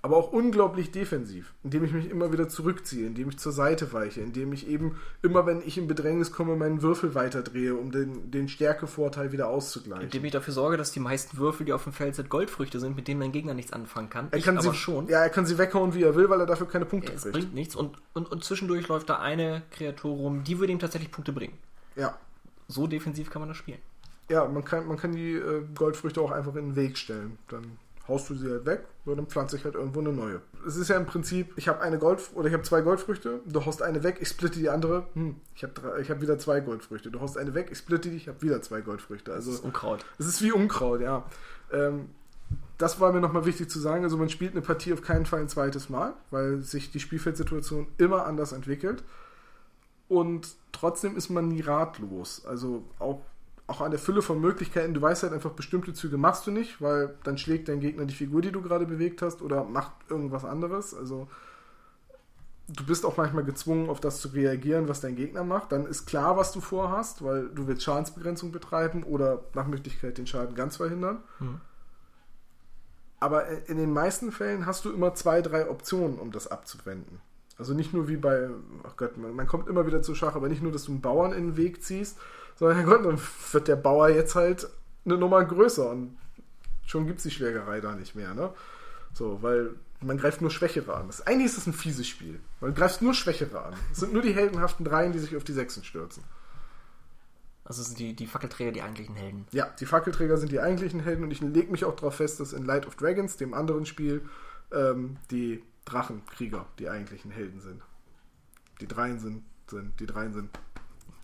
[0.00, 4.20] aber auch unglaublich defensiv, indem ich mich immer wieder zurückziehe, indem ich zur Seite weiche,
[4.20, 8.48] indem ich eben immer, wenn ich in Bedrängnis komme, meinen Würfel weiterdrehe, um den, den
[8.48, 10.04] Stärkevorteil wieder auszugleichen.
[10.04, 12.94] Indem ich dafür sorge, dass die meisten Würfel, die auf dem Feld sind, Goldfrüchte sind,
[12.94, 14.28] mit denen mein Gegner nichts anfangen kann.
[14.30, 15.08] Er ich kann sie, schon.
[15.08, 17.32] Ja, er kann sie weghauen, wie er will, weil er dafür keine Punkte es kriegt.
[17.34, 17.74] bringt nichts.
[17.74, 21.58] Und, und, und zwischendurch läuft da eine Kreatur rum, die würde ihm tatsächlich Punkte bringen.
[21.96, 22.16] Ja.
[22.68, 23.80] So defensiv kann man das spielen.
[24.30, 27.38] Ja, man kann, man kann die äh, Goldfrüchte auch einfach in den Weg stellen.
[27.48, 27.78] Dann
[28.08, 30.40] haust du sie halt weg und dann pflanze ich halt irgendwo eine neue.
[30.66, 33.64] Es ist ja im Prinzip, ich habe eine Gold oder ich habe zwei Goldfrüchte, du
[33.66, 37.10] haust eine weg, ich splitte die andere, hm, ich habe ich hab wieder zwei Goldfrüchte.
[37.10, 39.32] Du haust eine weg, ich splitte die, ich habe wieder zwei Goldfrüchte.
[39.32, 40.04] Also Das ist Unkraut.
[40.18, 41.24] es ist wie Unkraut, ja.
[41.72, 42.10] Ähm,
[42.78, 44.04] das war mir nochmal wichtig zu sagen.
[44.04, 47.88] Also man spielt eine Partie auf keinen Fall ein zweites Mal, weil sich die Spielfeldsituation
[47.98, 49.02] immer anders entwickelt.
[50.08, 52.44] Und trotzdem ist man nie ratlos.
[52.46, 53.20] Also auch,
[53.68, 54.94] auch an der Fülle von Möglichkeiten.
[54.94, 58.14] Du weißt halt einfach, bestimmte Züge machst du nicht, weil dann schlägt dein Gegner die
[58.14, 60.94] Figur, die du gerade bewegt hast, oder macht irgendwas anderes.
[60.94, 61.28] Also
[62.68, 65.70] du bist auch manchmal gezwungen, auf das zu reagieren, was dein Gegner macht.
[65.70, 70.26] Dann ist klar, was du vorhast, weil du willst Schadensbegrenzung betreiben oder nach Möglichkeit den
[70.26, 71.18] Schaden ganz verhindern.
[71.38, 71.60] Hm.
[73.20, 77.20] Aber in den meisten Fällen hast du immer zwei, drei Optionen, um das abzuwenden.
[77.58, 78.48] Also nicht nur wie bei,
[78.84, 81.00] ach Gott, man, man kommt immer wieder zu Schach, aber nicht nur, dass du einen
[81.00, 82.16] Bauern in den Weg ziehst,
[82.58, 83.20] sondern Gott, dann
[83.52, 84.68] wird der Bauer jetzt halt
[85.04, 86.18] eine Nummer größer und
[86.84, 88.52] schon gibt es die Schlägerei da nicht mehr, ne?
[89.14, 91.06] So, weil man greift nur Schwächere an.
[91.06, 92.40] Das, eigentlich ist es ein fieses Spiel.
[92.60, 93.74] Man greift nur Schwächere an.
[93.92, 96.22] Es sind nur die heldenhaften Dreien, die sich auf die Sechsen stürzen.
[97.64, 99.46] Also sind die, die Fackelträger die eigentlichen Helden.
[99.52, 102.52] Ja, die Fackelträger sind die eigentlichen Helden und ich lege mich auch darauf fest, dass
[102.52, 104.22] in Light of Dragons, dem anderen Spiel,
[104.72, 107.82] ähm, die Drachenkrieger die eigentlichen Helden sind.
[108.80, 110.50] Die Dreien sind, sind die Dreien sind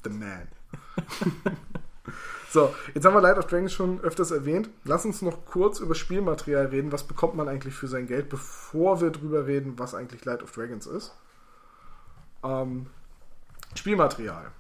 [0.03, 0.49] the man.
[2.51, 4.71] so, jetzt haben wir Light of Dragons schon öfters erwähnt.
[4.85, 6.93] Lass uns noch kurz über Spielmaterial reden.
[6.93, 10.53] Was bekommt man eigentlich für sein Geld, bevor wir drüber reden, was eigentlich Light of
[10.53, 11.15] Dragons ist?
[12.43, 12.87] Ähm,
[13.75, 14.53] Spielmaterial.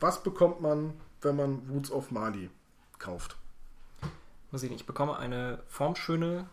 [0.00, 2.50] Was bekommt man, wenn man Roots of Mali
[2.98, 3.36] kauft?
[4.50, 6.48] Mal sehen, ich bekomme eine formschöne,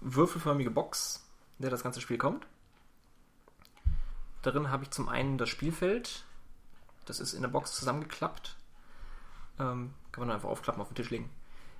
[0.00, 1.24] würfelförmige Box,
[1.58, 2.46] in der das ganze Spiel kommt.
[4.42, 6.24] Darin habe ich zum einen das Spielfeld.
[7.06, 8.56] Das ist in der Box zusammengeklappt.
[9.58, 11.30] Ähm, kann man einfach aufklappen, auf den Tisch legen.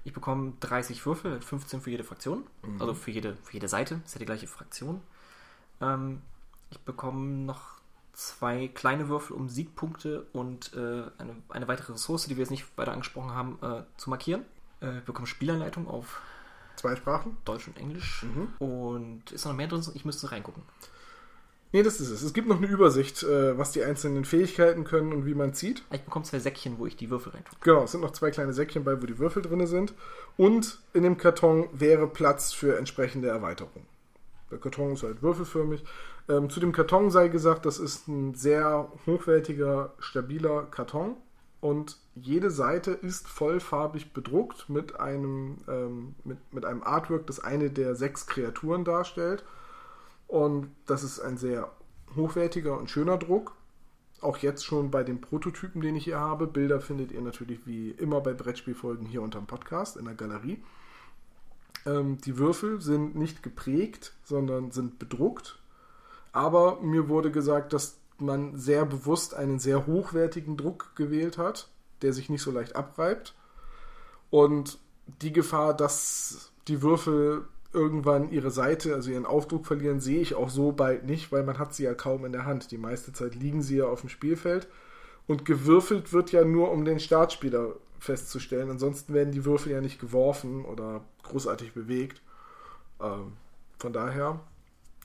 [0.04, 2.46] Ich bekomme 30 Würfel, 15 für jede Fraktion.
[2.78, 4.00] Also für jede, für jede Seite.
[4.04, 5.02] Ist ja die gleiche Fraktion.
[5.80, 6.22] Ähm,
[6.70, 7.76] ich bekomme noch
[8.12, 12.78] zwei kleine Würfel, um Siegpunkte und äh, eine, eine weitere Ressource, die wir jetzt nicht
[12.78, 14.44] weiter angesprochen haben, äh, zu markieren.
[14.80, 16.22] Äh, ich bekomme Spielanleitung auf
[16.76, 17.38] Zwei Sprachen?
[17.44, 18.22] Deutsch und Englisch.
[18.22, 18.52] Mhm.
[18.58, 19.84] Und ist noch mehr drin?
[19.94, 20.62] Ich müsste reingucken.
[21.72, 22.22] Nee, das ist es.
[22.22, 25.82] Es gibt noch eine Übersicht, äh, was die einzelnen Fähigkeiten können und wie man zieht.
[25.92, 27.58] Ich bekomme zwei Säckchen, wo ich die Würfel reintue.
[27.60, 29.92] Genau, es sind noch zwei kleine Säckchen bei, wo die Würfel drin sind.
[30.36, 33.84] Und in dem Karton wäre Platz für entsprechende Erweiterung.
[34.50, 35.84] Der Karton ist halt würfelförmig.
[36.28, 41.16] Ähm, zu dem Karton sei gesagt, das ist ein sehr hochwertiger, stabiler Karton.
[41.60, 47.70] Und jede Seite ist vollfarbig bedruckt mit einem, ähm, mit, mit einem Artwork, das eine
[47.70, 49.44] der sechs Kreaturen darstellt.
[50.26, 51.70] Und das ist ein sehr
[52.14, 53.54] hochwertiger und schöner Druck.
[54.20, 56.46] Auch jetzt schon bei den Prototypen, den ich hier habe.
[56.46, 60.62] Bilder findet ihr natürlich wie immer bei Brettspielfolgen hier unterm Podcast in der Galerie.
[61.84, 65.58] Ähm, die Würfel sind nicht geprägt, sondern sind bedruckt.
[66.32, 71.68] Aber mir wurde gesagt, dass man sehr bewusst einen sehr hochwertigen Druck gewählt hat,
[72.02, 73.34] der sich nicht so leicht abreibt.
[74.30, 74.78] Und
[75.22, 80.50] die Gefahr, dass die Würfel irgendwann ihre Seite, also ihren Aufdruck verlieren, sehe ich auch
[80.50, 82.70] so bald nicht, weil man hat sie ja kaum in der Hand.
[82.70, 84.68] Die meiste Zeit liegen sie ja auf dem Spielfeld
[85.26, 88.70] und gewürfelt wird ja nur, um den Startspieler festzustellen.
[88.70, 92.22] Ansonsten werden die Würfel ja nicht geworfen oder großartig bewegt.
[93.00, 93.32] Ähm,
[93.78, 94.40] von daher,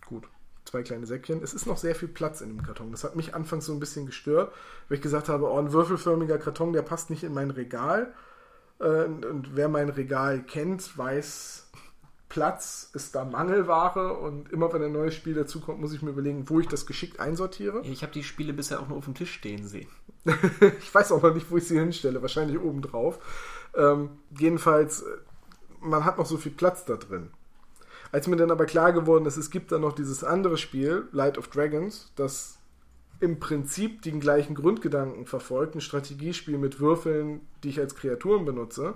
[0.05, 0.27] gut,
[0.65, 1.41] zwei kleine Säckchen.
[1.43, 2.91] Es ist noch sehr viel Platz in dem Karton.
[2.91, 4.53] Das hat mich anfangs so ein bisschen gestört,
[4.87, 8.13] weil ich gesagt habe, oh, ein würfelförmiger Karton, der passt nicht in mein Regal.
[8.79, 11.69] Äh, und wer mein Regal kennt, weiß,
[12.31, 16.49] Platz ist da Mangelware und immer wenn ein neues Spiel dazukommt, muss ich mir überlegen,
[16.49, 17.81] wo ich das geschickt einsortiere.
[17.83, 19.89] Ich habe die Spiele bisher auch nur auf dem Tisch stehen sehen.
[20.79, 23.19] ich weiß auch noch nicht, wo ich sie hinstelle, wahrscheinlich oben drauf.
[23.75, 25.03] Ähm, jedenfalls,
[25.81, 27.31] man hat noch so viel Platz da drin.
[28.13, 31.37] Als mir dann aber klar geworden ist, es gibt da noch dieses andere Spiel, Light
[31.37, 32.59] of Dragons, das
[33.19, 38.95] im Prinzip den gleichen Grundgedanken verfolgt, ein Strategiespiel mit Würfeln, die ich als Kreaturen benutze,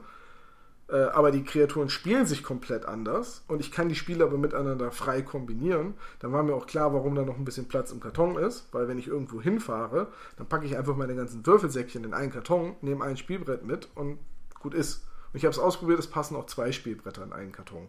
[0.88, 4.92] äh, aber die Kreaturen spielen sich komplett anders und ich kann die Spiele aber miteinander
[4.92, 8.38] frei kombinieren, dann war mir auch klar, warum da noch ein bisschen Platz im Karton
[8.38, 12.32] ist, weil wenn ich irgendwo hinfahre, dann packe ich einfach meine ganzen Würfelsäckchen in einen
[12.32, 14.20] Karton, nehme ein Spielbrett mit und
[14.60, 15.06] gut ist.
[15.34, 17.88] Und ich habe es ausprobiert, es passen auch zwei Spielbretter in einen Karton.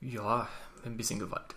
[0.00, 0.48] Ja,
[0.84, 1.54] ein bisschen Gewalt.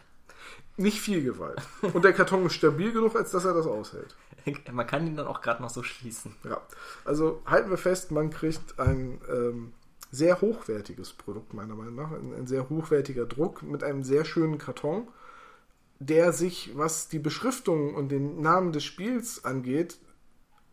[0.80, 1.62] Nicht viel Gewalt.
[1.94, 4.16] Und der Karton ist stabil genug, als dass er das aushält.
[4.72, 6.34] Man kann ihn dann auch gerade noch so schließen.
[6.46, 6.62] Ja,
[7.04, 9.74] also halten wir fest, man kriegt ein ähm,
[10.10, 12.12] sehr hochwertiges Produkt, meiner Meinung nach.
[12.12, 15.10] Ein, ein, sehr hochwertiger Druck mit einem sehr schönen Karton,
[16.00, 19.98] der sich, was die Beschriftung und den Namen des Spiels angeht,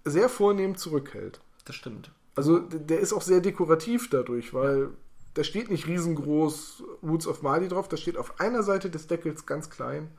[0.05, 1.41] sehr vornehm zurückhält.
[1.65, 2.13] Das stimmt.
[2.37, 4.91] Also der ist auch sehr dekorativ dadurch, weil
[5.37, 9.45] da steht nicht riesengroß Woods of Mali drauf, da steht auf einer Seite des Deckels
[9.45, 10.11] ganz klein.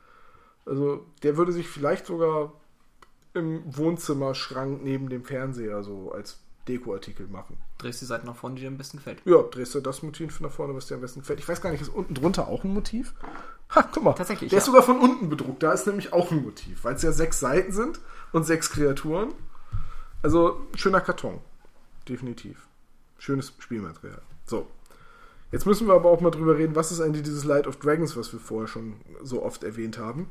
[0.64, 2.54] Also der würde sich vielleicht sogar
[3.34, 7.58] im Wohnzimmerschrank neben dem Fernseher so als Dekoartikel machen.
[7.80, 9.22] Drehst die Seite nach vorne, die dir am besten gefällt.
[9.26, 11.40] Ja, drehst du das Motiv nach vorne, was dir am besten gefällt.
[11.40, 13.16] Ich weiß gar nicht, ist unten drunter auch ein Motiv?
[13.74, 14.14] Ha, guck mal.
[14.14, 14.52] Tatsächlich.
[14.52, 14.60] Der ja.
[14.60, 15.64] ist sogar von unten bedruckt.
[15.64, 18.00] Da ist nämlich auch ein Motiv, weil es ja sechs Seiten sind
[18.34, 19.34] und sechs Kreaturen.
[20.22, 21.40] Also schöner Karton.
[22.08, 22.68] Definitiv.
[23.18, 24.22] Schönes Spielmaterial.
[24.46, 24.68] So.
[25.52, 28.18] Jetzt müssen wir aber auch mal drüber reden, was ist eigentlich dieses Light of Dragons,
[28.18, 30.30] was wir vorher schon so oft erwähnt haben.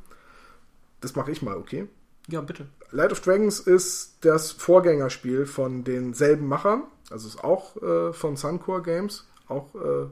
[1.01, 1.89] Das mache ich mal, okay?
[2.29, 2.67] Ja, bitte.
[2.91, 8.83] Light of Dragons ist das Vorgängerspiel von denselben Machern, also ist auch äh, von Suncore
[8.83, 10.07] Games, auch äh,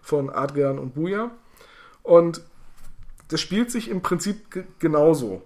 [0.00, 1.30] von Adrian und Buja.
[2.02, 2.42] Und
[3.28, 5.42] das spielt sich im Prinzip genauso.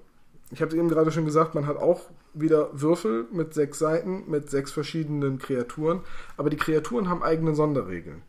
[0.50, 4.50] Ich habe eben gerade schon gesagt, man hat auch wieder Würfel mit sechs Seiten, mit
[4.50, 6.00] sechs verschiedenen Kreaturen,
[6.36, 8.22] aber die Kreaturen haben eigene Sonderregeln.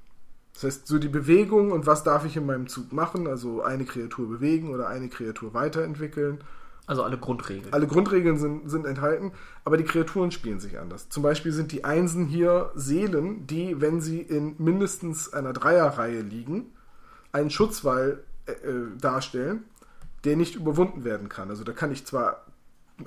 [0.55, 3.85] Das heißt, so die Bewegung und was darf ich in meinem Zug machen, also eine
[3.85, 6.39] Kreatur bewegen oder eine Kreatur weiterentwickeln
[6.87, 7.73] also alle Grundregeln.
[7.73, 9.31] Alle Grundregeln sind, sind enthalten,
[9.63, 11.09] aber die Kreaturen spielen sich anders.
[11.09, 16.73] Zum Beispiel sind die Einsen hier Seelen, die, wenn sie in mindestens einer Dreierreihe liegen,
[17.31, 19.63] einen Schutzwall äh, äh darstellen,
[20.25, 21.49] der nicht überwunden werden kann.
[21.49, 22.45] Also da kann ich zwar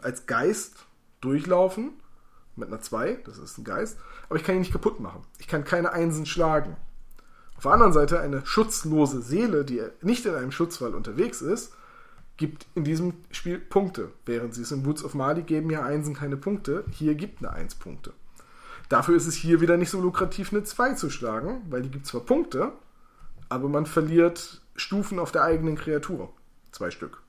[0.03, 0.87] als Geist
[1.21, 1.93] durchlaufen,
[2.57, 5.23] mit einer 2, das ist ein Geist, aber ich kann ihn nicht kaputt machen.
[5.39, 6.77] Ich kann keine Einsen schlagen.
[7.59, 11.73] Auf der anderen Seite eine schutzlose Seele, die nicht in einem Schutzwall unterwegs ist,
[12.37, 16.15] gibt in diesem Spiel Punkte, während sie es in Woods of Mali geben ja Einsen
[16.15, 16.85] keine Punkte.
[16.93, 18.13] Hier gibt eine 1 Punkte.
[18.89, 22.07] Dafür ist es hier wieder nicht so lukrativ, eine 2 zu schlagen, weil die gibt
[22.07, 22.75] zwar Punkte,
[23.49, 26.33] aber man verliert Stufen auf der eigenen Kreatur.
[26.71, 27.25] Zwei Stück.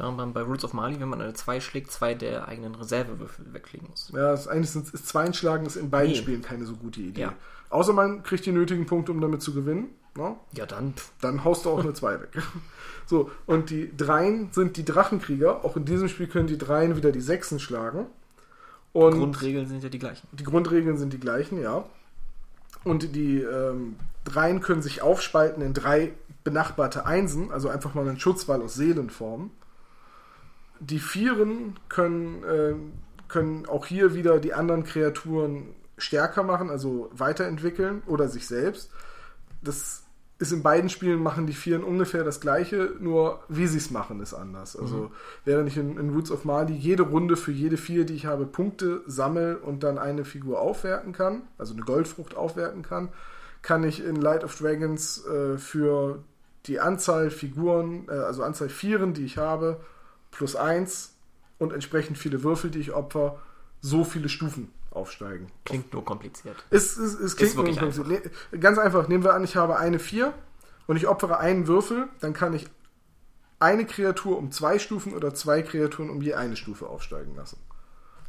[0.00, 3.52] Während man bei Rules of Mali, wenn man eine 2 schlägt, zwei der eigenen Reservewürfel
[3.52, 4.10] weglegen muss.
[4.14, 6.16] Ja, das eigentlich ist, ist zwei Schlagen ist in beiden nee.
[6.16, 7.20] Spielen keine so gute Idee.
[7.20, 7.34] Ja.
[7.68, 9.90] Außer man kriegt die nötigen Punkte, um damit zu gewinnen.
[10.16, 10.40] No?
[10.54, 10.94] Ja, dann.
[11.20, 12.30] Dann haust du auch eine 2 weg.
[13.06, 15.64] So, und die Dreien sind die Drachenkrieger.
[15.64, 18.06] Auch in diesem Spiel können die Dreien wieder die Sechsen schlagen.
[18.92, 20.28] Und die Grundregeln sind ja die gleichen.
[20.30, 21.84] Die Grundregeln sind die gleichen, ja.
[22.84, 26.12] Und die ähm, Dreien können sich aufspalten in drei
[26.44, 29.50] benachbarte Einsen, also einfach mal einen Schutzwall aus Seelen formen.
[30.80, 32.74] Die Vieren können, äh,
[33.28, 38.90] können auch hier wieder die anderen Kreaturen stärker machen, also weiterentwickeln oder sich selbst.
[39.62, 40.04] Das
[40.40, 44.20] ist in beiden Spielen machen die Vieren ungefähr das gleiche, nur wie sie es machen,
[44.22, 44.74] ist anders.
[44.74, 45.10] Also mhm.
[45.44, 48.46] während ich in, in, Roots of Mali jede Runde für jede Vier, die ich habe,
[48.46, 53.10] Punkte sammel und dann eine Figur aufwerten kann, also eine Goldfrucht aufwerten kann,
[53.60, 56.24] kann ich in Light of Dragons äh, für
[56.66, 59.78] die Anzahl Figuren, äh, also Anzahl Vieren, die ich habe,
[60.30, 61.14] plus eins
[61.58, 63.40] und entsprechend viele Würfel, die ich opfer,
[63.80, 65.50] so viele Stufen aufsteigen.
[65.64, 66.56] Klingt nur kompliziert.
[66.70, 68.26] Es, es, es klingt ist nur kompliziert.
[68.26, 68.60] Einfach.
[68.60, 70.34] Ganz einfach, nehmen wir an, ich habe eine 4
[70.86, 72.66] und ich opfere einen Würfel, dann kann ich
[73.58, 77.58] eine Kreatur um zwei Stufen oder zwei Kreaturen um je eine Stufe aufsteigen lassen.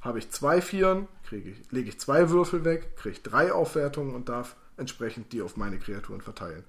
[0.02, 4.30] Habe ich zwei Vieren, ich, lege ich zwei Würfel weg, kriege ich drei Aufwertungen und
[4.30, 6.64] darf entsprechend die auf meine Kreaturen verteilen.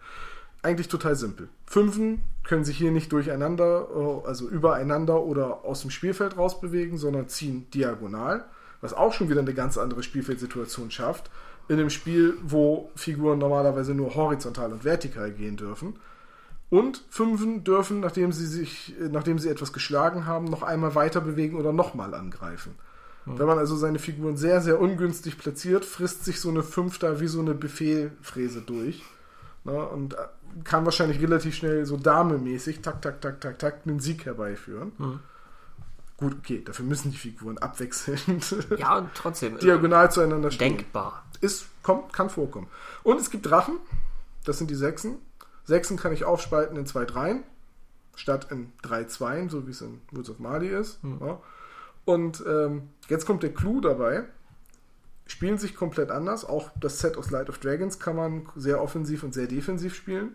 [0.63, 1.49] Eigentlich total simpel.
[1.67, 7.29] Fünfen können sich hier nicht durcheinander, äh, also übereinander oder aus dem Spielfeld rausbewegen, sondern
[7.29, 8.45] ziehen diagonal,
[8.81, 11.31] was auch schon wieder eine ganz andere Spielfeldsituation schafft.
[11.69, 15.95] In einem Spiel, wo Figuren normalerweise nur horizontal und vertikal gehen dürfen.
[16.71, 21.21] Und Fünfen dürfen, nachdem sie sich, äh, nachdem sie etwas geschlagen haben, noch einmal weiter
[21.21, 22.75] bewegen oder nochmal angreifen.
[23.25, 23.39] Hm.
[23.39, 27.21] Wenn man also seine Figuren sehr, sehr ungünstig platziert, frisst sich so eine Fünf da
[27.21, 29.03] wie so eine Befehlfräse durch.
[29.65, 30.17] Ne, und äh,
[30.65, 34.93] kann wahrscheinlich relativ schnell so Dame-mäßig, tak, tak, tak, tak, tak, einen Sieg herbeiführen.
[34.99, 35.21] Hm.
[36.17, 40.77] Gut, okay, dafür müssen die Figuren abwechselnd ja, und trotzdem diagonal zueinander stehen.
[40.77, 41.25] Denkbar.
[41.41, 42.69] Ist, kommt, kann vorkommen.
[43.03, 43.79] Und es gibt Drachen,
[44.45, 45.19] das sind die Sechsen.
[45.65, 47.45] Sechsen kann ich aufspalten in zwei Dreien,
[48.17, 51.03] statt in drei Zweien, so wie es in Woods of Mali ist.
[51.03, 51.19] Hm.
[51.21, 51.41] Ja.
[52.05, 54.25] Und ähm, jetzt kommt der Clou dabei.
[55.33, 56.45] Spielen sich komplett anders.
[56.45, 60.35] Auch das Set aus Light of Dragons kann man sehr offensiv und sehr defensiv spielen.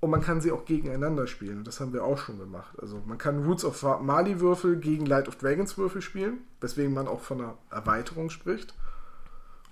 [0.00, 1.64] Und man kann sie auch gegeneinander spielen.
[1.64, 2.78] Das haben wir auch schon gemacht.
[2.82, 7.08] Also man kann Roots of Mali Würfel gegen Light of Dragons Würfel spielen, weswegen man
[7.08, 8.74] auch von einer Erweiterung spricht.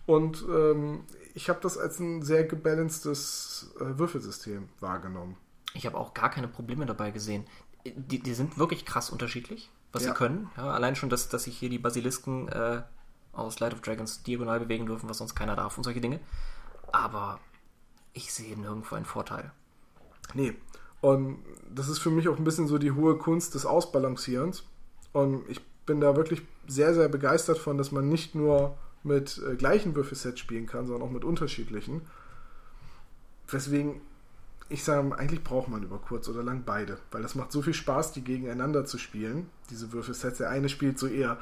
[0.07, 5.37] Und ähm, ich habe das als ein sehr gebalancedes äh, Würfelsystem wahrgenommen.
[5.75, 7.45] Ich habe auch gar keine Probleme dabei gesehen.
[7.85, 10.13] Die, die sind wirklich krass unterschiedlich, was ja.
[10.13, 10.49] sie können.
[10.57, 12.81] Ja, allein schon, dass, dass sich hier die Basilisken äh,
[13.35, 16.21] aus Light of Dragons diagonal bewegen dürfen, was sonst keiner darf und solche Dinge.
[16.93, 17.41] Aber
[18.13, 19.53] ich sehe nirgendwo einen Vorteil.
[20.35, 20.55] Nee.
[21.01, 24.65] Und das ist für mich auch ein bisschen so die hohe Kunst des Ausbalancierens.
[25.13, 29.57] Und ich bin da wirklich sehr, sehr begeistert von, dass man nicht nur mit äh,
[29.57, 32.03] gleichen Würfelsets spielen kann, sondern auch mit unterschiedlichen.
[33.49, 34.01] Weswegen
[34.69, 37.75] ich sage, eigentlich braucht man über kurz oder lang beide, weil das macht so viel
[37.75, 40.39] Spaß, die gegeneinander zu spielen, diese Würfelsets.
[40.39, 41.39] Der eine spielt so eher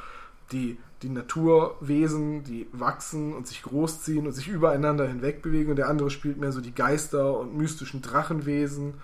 [0.53, 5.89] die, die Naturwesen, die wachsen und sich großziehen und sich übereinander hinweg bewegen und der
[5.89, 8.95] andere spielt mehr so die Geister und mystischen Drachenwesen,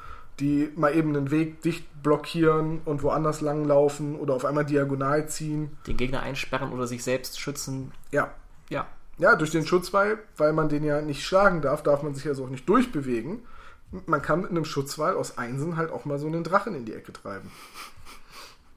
[0.41, 5.77] die mal eben den Weg dicht blockieren und woanders langlaufen oder auf einmal diagonal ziehen.
[5.87, 7.93] Den Gegner einsperren oder sich selbst schützen.
[8.13, 8.33] Ja,
[8.69, 8.87] ja.
[9.19, 12.45] Ja, durch den Schutzwall, weil man den ja nicht schlagen darf, darf man sich also
[12.45, 13.41] auch nicht durchbewegen.
[14.07, 16.95] Man kann mit einem Schutzwall aus Einsen halt auch mal so einen Drachen in die
[16.95, 17.51] Ecke treiben.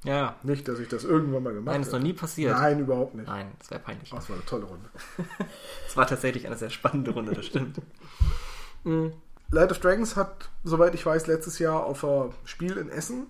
[0.04, 0.36] Ja.
[0.44, 1.78] Nicht, dass ich das irgendwann mal gemacht habe.
[1.78, 2.58] Nein, ist noch nie passiert.
[2.58, 3.28] Nein, überhaupt nicht.
[3.28, 4.12] Nein, das wäre peinlich.
[4.12, 4.90] Oh, das war eine tolle Runde.
[5.88, 7.82] Es war tatsächlich eine sehr spannende Runde, das stimmt.
[8.84, 9.14] Mhm.
[9.52, 13.28] Light of Dragons hat, soweit ich weiß, letztes Jahr auf ein Spiel in Essen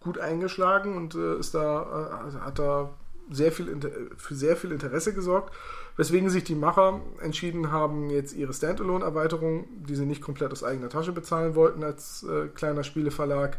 [0.00, 2.90] gut eingeschlagen und äh, ist da, äh, hat da
[3.30, 3.78] sehr viel,
[4.16, 5.54] für sehr viel Interesse gesorgt,
[5.96, 10.88] weswegen sich die Macher entschieden haben, jetzt ihre Standalone-Erweiterung, die sie nicht komplett aus eigener
[10.88, 13.58] Tasche bezahlen wollten als äh, kleiner Spieleverlag,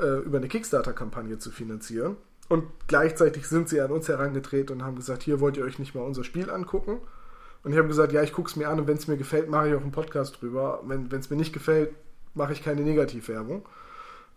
[0.00, 2.16] äh, über eine Kickstarter-Kampagne zu finanzieren.
[2.48, 5.94] Und gleichzeitig sind sie an uns herangetreten und haben gesagt, hier wollt ihr euch nicht
[5.94, 7.00] mal unser Spiel angucken.
[7.64, 9.50] Und ich habe gesagt, ja, ich gucke es mir an und wenn es mir gefällt,
[9.50, 10.80] mache ich auch einen Podcast drüber.
[10.84, 11.94] Wenn es mir nicht gefällt,
[12.34, 13.66] mache ich keine Negativwerbung.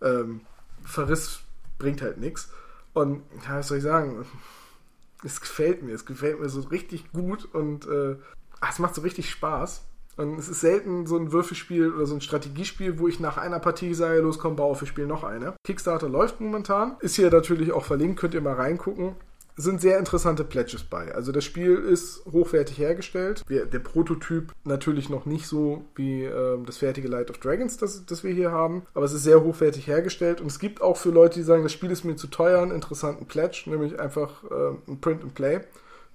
[0.02, 0.40] Ähm,
[0.82, 1.40] Verriss
[1.78, 2.50] bringt halt nichts.
[2.92, 4.24] Und ja, was soll ich sagen?
[5.24, 5.94] es gefällt mir.
[5.94, 8.16] Es gefällt mir so richtig gut und äh,
[8.68, 9.84] es macht so richtig Spaß.
[10.16, 13.58] Und es ist selten so ein Würfelspiel oder so ein Strategiespiel, wo ich nach einer
[13.58, 15.54] Partie sage, los komm, bau auf, wir spielen noch eine.
[15.64, 16.96] Kickstarter läuft momentan.
[17.00, 19.16] Ist hier natürlich auch verlinkt, könnt ihr mal reingucken
[19.60, 21.14] sind sehr interessante Pledges bei.
[21.14, 23.44] Also das Spiel ist hochwertig hergestellt.
[23.48, 28.04] Der, der Prototyp natürlich noch nicht so wie äh, das fertige Light of Dragons, das,
[28.06, 31.10] das wir hier haben, aber es ist sehr hochwertig hergestellt und es gibt auch für
[31.10, 34.90] Leute, die sagen, das Spiel ist mir zu teuer, einen interessanten Pledge, nämlich einfach äh,
[34.90, 35.60] ein Print and Play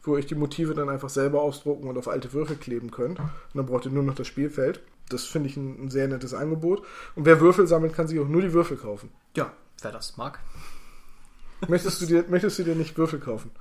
[0.07, 3.19] wo ihr euch die Motive dann einfach selber ausdrucken und auf alte Würfel kleben könnt.
[3.19, 4.81] Und dann braucht ihr nur noch das Spielfeld.
[5.09, 6.83] Das finde ich ein, ein, sehr nettes Angebot.
[7.15, 9.09] Und wer Würfel sammelt, kann sich auch nur die Würfel kaufen.
[9.35, 10.39] Ja, wer das mag.
[11.67, 13.51] Möchtest du dir, möchtest du dir nicht Würfel kaufen?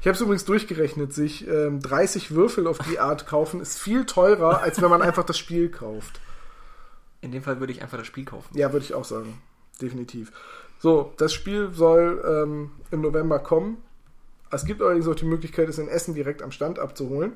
[0.00, 4.06] Ich habe es übrigens durchgerechnet, sich ähm, 30 Würfel auf die Art kaufen ist viel
[4.06, 6.20] teurer, als wenn man einfach das Spiel kauft.
[7.20, 8.56] In dem Fall würde ich einfach das Spiel kaufen.
[8.56, 9.42] Ja, würde ich auch sagen.
[9.82, 10.32] Definitiv.
[10.78, 13.78] So, das Spiel soll ähm, im November kommen.
[14.52, 17.32] Es gibt allerdings auch die Möglichkeit, es in Essen direkt am Stand abzuholen.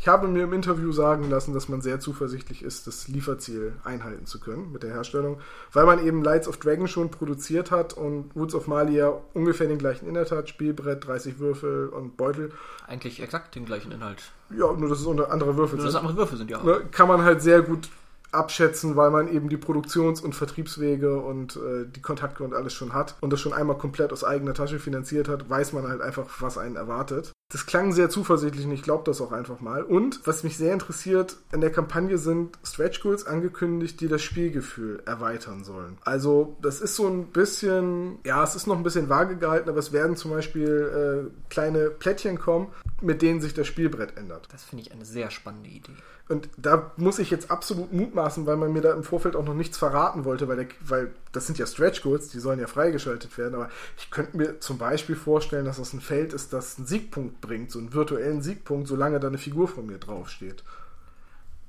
[0.00, 4.26] Ich habe mir im Interview sagen lassen, dass man sehr zuversichtlich ist, das Lieferziel einhalten
[4.26, 5.40] zu können mit der Herstellung,
[5.72, 9.68] weil man eben Lights of Dragon schon produziert hat und Woods of Mali ja ungefähr
[9.68, 12.50] den gleichen Inhalt hat, Spielbrett, 30 Würfel und Beutel.
[12.88, 14.32] Eigentlich exakt den gleichen Inhalt.
[14.50, 15.94] Ja, nur dass es andere Würfel nur, sind.
[15.94, 16.62] Dass andere Würfel sind, ja.
[16.62, 17.88] Ne, kann man halt sehr gut
[18.36, 22.92] abschätzen, weil man eben die Produktions- und Vertriebswege und äh, die Kontakte und alles schon
[22.92, 26.26] hat und das schon einmal komplett aus eigener Tasche finanziert hat, weiß man halt einfach,
[26.40, 27.32] was einen erwartet.
[27.52, 29.84] Das klang sehr zuversichtlich und ich glaube das auch einfach mal.
[29.84, 35.00] Und was mich sehr interessiert, in der Kampagne sind Stretch Goals angekündigt, die das Spielgefühl
[35.06, 35.98] erweitern sollen.
[36.04, 39.78] Also das ist so ein bisschen, ja, es ist noch ein bisschen vage gehalten, aber
[39.78, 42.66] es werden zum Beispiel äh, kleine Plättchen kommen,
[43.02, 44.48] mit denen sich das Spielbrett ändert.
[44.52, 45.92] Das finde ich eine sehr spannende Idee.
[46.28, 49.54] Und da muss ich jetzt absolut mutmaßen, weil man mir da im Vorfeld auch noch
[49.54, 53.36] nichts verraten wollte, weil, der, weil das sind ja Stretch Goals, die sollen ja freigeschaltet
[53.38, 53.54] werden.
[53.54, 57.40] Aber ich könnte mir zum Beispiel vorstellen, dass das ein Feld ist, das einen Siegpunkt
[57.40, 60.64] bringt, so einen virtuellen Siegpunkt, solange da eine Figur von mir draufsteht.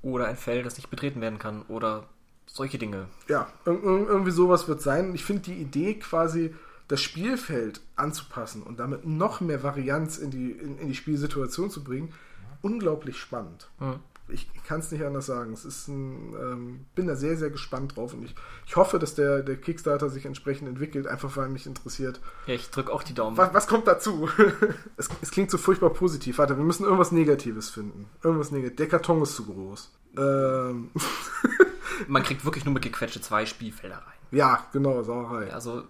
[0.02, 1.64] Oder ein Feld, das nicht betreten werden kann.
[1.68, 2.06] Oder
[2.48, 3.06] solche Dinge.
[3.28, 5.14] Ja, irgendwie sowas wird sein.
[5.14, 6.56] Ich finde die Idee quasi,
[6.88, 11.84] das Spielfeld anzupassen und damit noch mehr Varianz in die, in, in die Spielsituation zu
[11.84, 12.14] bringen,
[12.62, 13.70] unglaublich spannend.
[13.80, 15.54] Mhm ich kann es nicht anders sagen.
[15.54, 18.36] Es ist ein, ähm, bin da sehr, sehr gespannt drauf und ich,
[18.66, 22.20] ich hoffe, dass der, der Kickstarter sich entsprechend entwickelt, einfach weil mich interessiert.
[22.46, 23.38] Ja, ich drücke auch die Daumen.
[23.38, 24.30] Was, was kommt dazu?
[24.98, 26.38] es, es, klingt so furchtbar positiv.
[26.38, 28.10] Warte, wir müssen irgendwas Negatives finden.
[28.24, 28.78] Irgendwas Negatives.
[28.78, 29.92] Der Karton ist zu groß.
[30.18, 30.92] Ähm.
[32.08, 34.18] Man kriegt wirklich nur mit gequetschte zwei Spielfelder rein.
[34.32, 35.54] Ja, genau, Sauerei.
[35.54, 35.84] Also.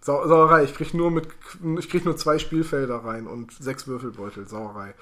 [0.00, 1.28] Sau Sauerei, ich krieg nur mit
[1.78, 4.94] ich krieg nur zwei Spielfelder rein und sechs Würfelbeutel, Sauerei.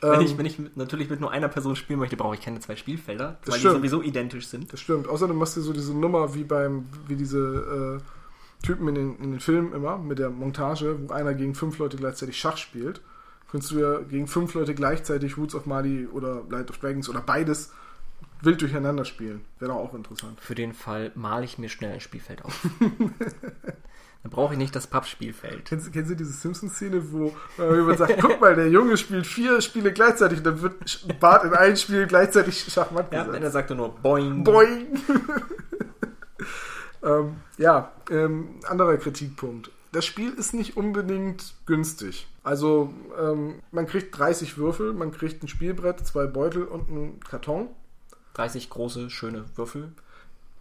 [0.00, 2.60] Wenn, ich, ähm, wenn ich natürlich mit nur einer Person spielen möchte, brauche ich keine
[2.60, 3.74] zwei Spielfelder, weil stimmt.
[3.74, 4.72] die sowieso identisch sind.
[4.72, 5.08] Das stimmt.
[5.08, 9.30] Außerdem machst du so diese Nummer wie beim, wie diese äh, Typen in den, in
[9.32, 13.00] den Filmen immer, mit der Montage, wo einer gegen fünf Leute gleichzeitig Schach spielt.
[13.50, 17.20] Könntest du ja gegen fünf Leute gleichzeitig Roots of Mali oder Light of Dragons oder
[17.20, 17.72] beides
[18.42, 19.44] wild durcheinander spielen.
[19.58, 20.40] Wäre doch auch interessant.
[20.40, 22.66] Für den Fall male ich mir schnell ein Spielfeld auf.
[24.26, 25.66] Dann brauche ich nicht das Pappspielfeld.
[25.66, 29.92] Kennst, kennst du diese Simpsons-Szene, wo jemand sagt, guck mal, der Junge spielt vier Spiele
[29.92, 33.94] gleichzeitig und dann wird Bart in ein Spiel gleichzeitig Schachmatt Ja, und er sagt nur
[33.94, 34.42] Boing.
[34.42, 34.86] Boing.
[37.04, 39.70] ähm, ja, ähm, anderer Kritikpunkt.
[39.92, 42.26] Das Spiel ist nicht unbedingt günstig.
[42.42, 47.68] Also ähm, man kriegt 30 Würfel, man kriegt ein Spielbrett, zwei Beutel und einen Karton.
[48.34, 49.92] 30 große, schöne Würfel.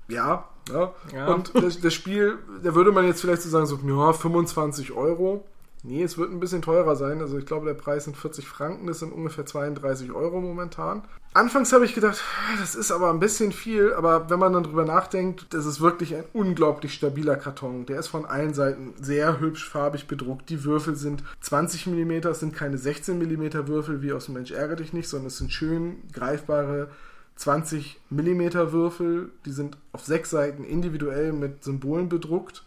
[0.08, 0.94] Ja, ja.
[1.14, 1.34] ja.
[1.34, 5.44] Und das, das, Spiel, da würde man jetzt vielleicht so sagen, so, ja, 25 Euro.
[5.84, 7.22] Nee, es wird ein bisschen teurer sein.
[7.22, 11.04] Also ich glaube, der Preis sind 40 Franken, das sind ungefähr 32 Euro momentan.
[11.36, 12.24] Anfangs habe ich gedacht,
[12.60, 16.16] das ist aber ein bisschen viel, aber wenn man dann drüber nachdenkt, das ist wirklich
[16.16, 17.86] ein unglaublich stabiler Karton.
[17.86, 20.50] Der ist von allen Seiten sehr hübsch farbig bedruckt.
[20.50, 24.52] Die Würfel sind 20 mm, es sind keine 16 mm Würfel wie aus dem Mensch
[24.52, 26.88] ärgere dich nicht, sondern es sind schön greifbare
[27.36, 32.64] 20 mm Würfel, die sind auf sechs Seiten individuell mit Symbolen bedruckt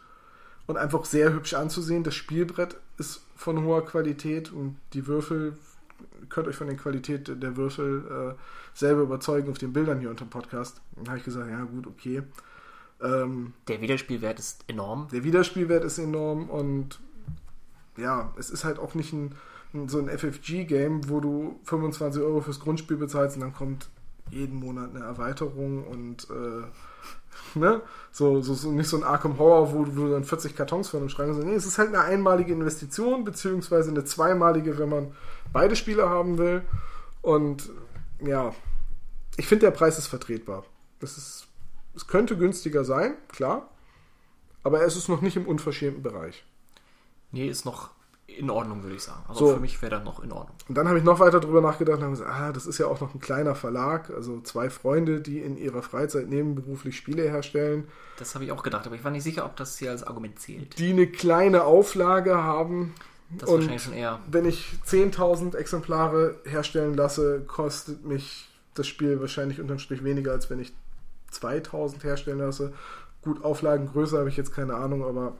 [0.67, 2.05] und einfach sehr hübsch anzusehen.
[2.05, 5.57] Das Spielbrett ist von hoher Qualität und die Würfel,
[6.29, 10.27] könnt euch von der Qualität der Würfel äh, selber überzeugen auf den Bildern hier unter
[10.27, 10.81] dem Podcast.
[10.97, 12.23] Dann habe ich gesagt, ja gut, okay.
[13.01, 15.09] Ähm, der Wiederspielwert ist enorm.
[15.13, 17.01] Der Wiederspielwert ist enorm und
[17.97, 19.35] ja, es ist halt auch nicht ein,
[19.87, 23.89] so ein FFG-Game, wo du 25 Euro fürs Grundspiel bezahlst und dann kommt
[24.31, 26.65] jeden Monat eine Erweiterung und äh,
[27.59, 27.83] ne?
[28.13, 31.01] So, so, so, nicht so ein Arkham Horror, wo, wo du dann 40 Kartons von
[31.01, 31.45] dem Schrank hast.
[31.45, 35.13] Nee, es ist halt eine einmalige Investition, beziehungsweise eine zweimalige, wenn man
[35.53, 36.63] beide Spiele haben will.
[37.23, 37.71] Und
[38.25, 38.53] ja,
[39.37, 40.65] ich finde, der Preis ist vertretbar.
[41.01, 41.47] Das ist,
[41.95, 43.69] es könnte günstiger sein, klar.
[44.63, 46.45] Aber es ist noch nicht im unverschämten Bereich.
[47.31, 47.91] Nee, ist noch
[48.39, 49.23] in Ordnung, würde ich sagen.
[49.29, 49.55] Also so.
[49.55, 50.57] für mich wäre das noch in Ordnung.
[50.69, 52.87] Und dann habe ich noch weiter drüber nachgedacht und habe gesagt, ah, das ist ja
[52.87, 57.89] auch noch ein kleiner Verlag, also zwei Freunde, die in ihrer Freizeit nebenberuflich Spiele herstellen.
[58.19, 60.39] Das habe ich auch gedacht, aber ich war nicht sicher, ob das hier als Argument
[60.39, 60.79] zählt.
[60.79, 62.95] Die eine kleine Auflage haben.
[63.31, 64.21] Das und wahrscheinlich schon eher.
[64.31, 70.49] Wenn ich 10.000 Exemplare herstellen lasse, kostet mich das Spiel wahrscheinlich unterm Strich weniger, als
[70.49, 70.73] wenn ich
[71.33, 72.73] 2.000 herstellen lasse.
[73.23, 75.35] Gut, Auflagengröße habe ich jetzt keine Ahnung, aber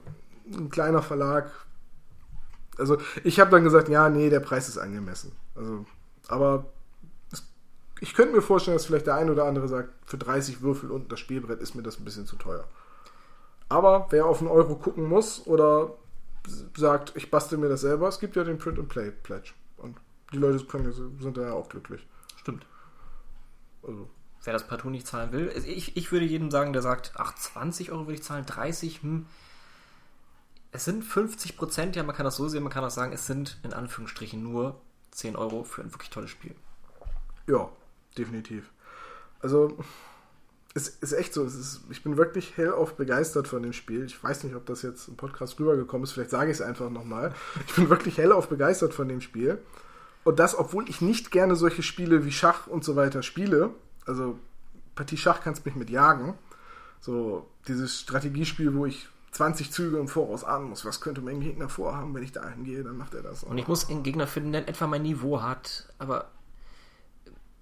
[0.53, 1.51] ein kleiner Verlag
[2.79, 5.33] also ich habe dann gesagt, ja, nee, der Preis ist angemessen.
[5.55, 5.85] Also,
[6.29, 6.67] aber
[7.33, 7.43] es,
[8.01, 11.11] ich könnte mir vorstellen, dass vielleicht der ein oder andere sagt, für 30 Würfel und
[11.13, 12.65] das Spielbrett ist mir das ein bisschen zu teuer.
[13.69, 15.95] Aber wer auf einen Euro gucken muss oder
[16.77, 19.53] sagt, ich bastel mir das selber, es gibt ja den Print and Play Pledge.
[19.77, 19.97] Und
[20.33, 22.07] die Leute können, sind da ja auch glücklich.
[22.37, 22.65] Stimmt.
[23.83, 24.09] Also.
[24.45, 27.93] Wer das partout nicht zahlen will, ich, ich würde jedem sagen, der sagt, ach, 20
[27.93, 29.27] Euro würde ich zahlen, 30, hm,
[30.73, 33.27] es sind 50 Prozent, ja, man kann das so sehen, man kann auch sagen, es
[33.27, 34.81] sind in Anführungsstrichen nur
[35.13, 36.55] 10 Euro für ein wirklich tolles Spiel.
[37.47, 37.71] Ja,
[38.17, 38.71] definitiv.
[39.41, 39.79] Also,
[40.75, 44.05] es ist echt so, ist, ich bin wirklich hellauf begeistert von dem Spiel.
[44.05, 46.91] Ich weiß nicht, ob das jetzt im Podcast rübergekommen ist, vielleicht sage ich es einfach
[46.91, 47.35] nochmal.
[47.67, 49.59] Ich bin wirklich hellauf begeistert von dem Spiel.
[50.25, 53.71] Und das, obwohl ich nicht gerne solche Spiele wie Schach und so weiter spiele.
[54.05, 54.39] Also,
[54.95, 56.35] Partie Schach kannst mich mit jagen.
[57.01, 59.09] So, dieses Strategiespiel, wo ich
[59.39, 62.83] 20 Züge im Voraus ahnen muss, was könnte mein Gegner vorhaben, wenn ich da hingehe,
[62.83, 63.45] dann macht er das.
[63.45, 66.27] Und ich muss einen Gegner finden, der etwa mein Niveau hat, aber.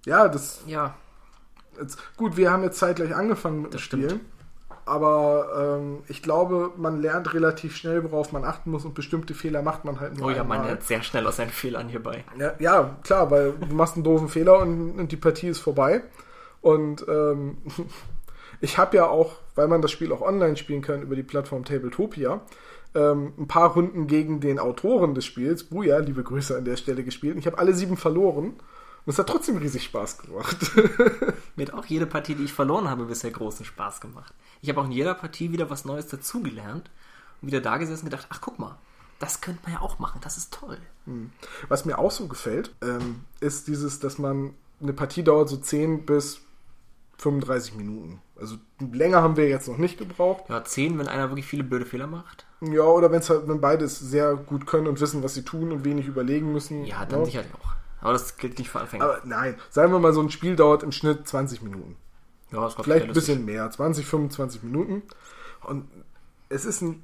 [0.05, 0.61] Ja, das.
[0.65, 0.95] Ja.
[1.79, 4.19] Jetzt, gut, wir haben jetzt zeitgleich angefangen mit dem Spiel.
[4.85, 9.61] aber ähm, ich glaube, man lernt relativ schnell, worauf man achten muss und bestimmte Fehler
[9.61, 10.67] macht man halt nur Oh ja, man einmal.
[10.69, 12.23] lernt sehr schnell aus seinen Fehlern hierbei.
[12.39, 16.01] Ja, ja, klar, weil du machst einen doofen Fehler und, und die Partie ist vorbei.
[16.61, 17.57] Und ähm,
[18.61, 21.65] ich habe ja auch, weil man das Spiel auch online spielen kann über die Plattform
[21.65, 22.41] Tabletopia,
[22.95, 27.03] ähm, ein paar Runden gegen den Autoren des Spiels, Buja, liebe Grüße an der Stelle
[27.03, 27.33] gespielt.
[27.33, 28.53] Und ich habe alle sieben verloren.
[29.05, 30.57] Und es hat trotzdem riesig Spaß gemacht.
[31.55, 34.33] Mir hat auch jede Partie, die ich verloren habe, bisher großen Spaß gemacht.
[34.61, 36.89] Ich habe auch in jeder Partie wieder was Neues dazugelernt
[37.41, 38.77] und wieder da gesessen und gedacht, ach guck mal,
[39.19, 40.77] das könnte man ja auch machen, das ist toll.
[41.69, 46.05] Was mir auch so gefällt, ähm, ist dieses, dass man eine Partie dauert so 10
[46.05, 46.41] bis
[47.17, 48.21] 35 Minuten.
[48.35, 50.45] Also länger haben wir jetzt noch nicht gebraucht.
[50.49, 52.45] Ja, 10, wenn einer wirklich viele blöde Fehler macht.
[52.61, 55.71] Ja, oder wenn's halt, wenn beide es sehr gut können und wissen, was sie tun
[55.71, 56.85] und wenig überlegen müssen.
[56.85, 57.25] Ja, dann ne?
[57.25, 57.75] sicherlich auch.
[58.01, 59.03] Aber das gilt nicht für Anfänger.
[59.03, 61.95] Aber nein, sagen wir mal, so ein Spiel dauert im Schnitt 20 Minuten.
[62.51, 65.01] ja, das Vielleicht ein bisschen mehr, 20, 25 Minuten.
[65.63, 65.87] Und
[66.49, 67.03] es ist ein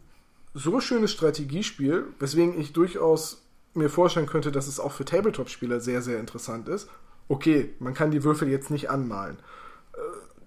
[0.53, 3.43] so schönes Strategiespiel, weswegen ich durchaus
[3.73, 6.89] mir vorstellen könnte, dass es auch für Tabletop-Spieler sehr, sehr interessant ist.
[7.27, 9.37] Okay, man kann die Würfel jetzt nicht anmalen.
[9.93, 9.99] Äh,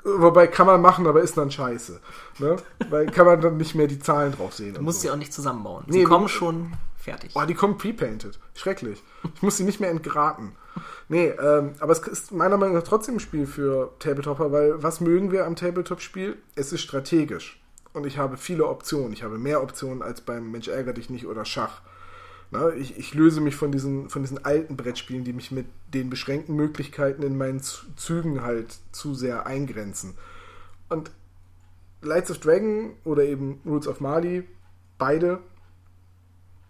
[0.08, 2.00] Wobei kann man machen, aber ist dann scheiße.
[2.38, 2.56] Ne?
[2.90, 4.74] Weil kann man dann nicht mehr die Zahlen drauf sehen.
[4.74, 5.08] Du musst so.
[5.08, 5.82] sie auch nicht zusammenbauen.
[5.88, 7.34] Nee, sie kommen schon fertig.
[7.34, 8.38] Boah, die kommen pre-painted.
[8.54, 9.02] Schrecklich.
[9.34, 10.52] Ich muss sie nicht mehr entgraten.
[11.08, 15.00] Nee, ähm, aber es ist meiner Meinung nach trotzdem ein Spiel für Tabletopper, weil was
[15.00, 16.36] mögen wir am Tabletop-Spiel?
[16.54, 17.60] Es ist strategisch.
[17.92, 19.12] Und ich habe viele Optionen.
[19.12, 21.80] Ich habe mehr Optionen als beim Mensch ärger dich nicht oder Schach.
[22.50, 26.10] Na, ich, ich löse mich von diesen, von diesen alten Brettspielen, die mich mit den
[26.10, 30.14] beschränkten Möglichkeiten in meinen Zügen halt zu sehr eingrenzen.
[30.88, 31.10] Und
[32.02, 34.44] Lights of Dragon oder eben Rules of Mali,
[34.98, 35.40] beide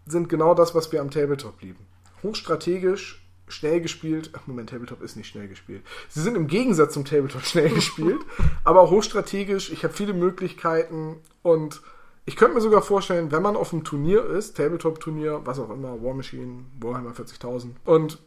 [0.06, 1.84] sind genau das, was wir am Tabletop lieben.
[2.22, 4.30] Hochstrategisch, schnell gespielt.
[4.32, 5.82] Ach, Moment, Tabletop ist nicht schnell gespielt.
[6.08, 8.20] Sie sind im Gegensatz zum Tabletop schnell gespielt,
[8.64, 9.70] aber hochstrategisch.
[9.70, 11.82] Ich habe viele Möglichkeiten und
[12.26, 16.02] ich könnte mir sogar vorstellen, wenn man auf einem Turnier ist, Tabletop-Turnier, was auch immer,
[16.02, 18.18] War Machine, Warhammer 40.000 und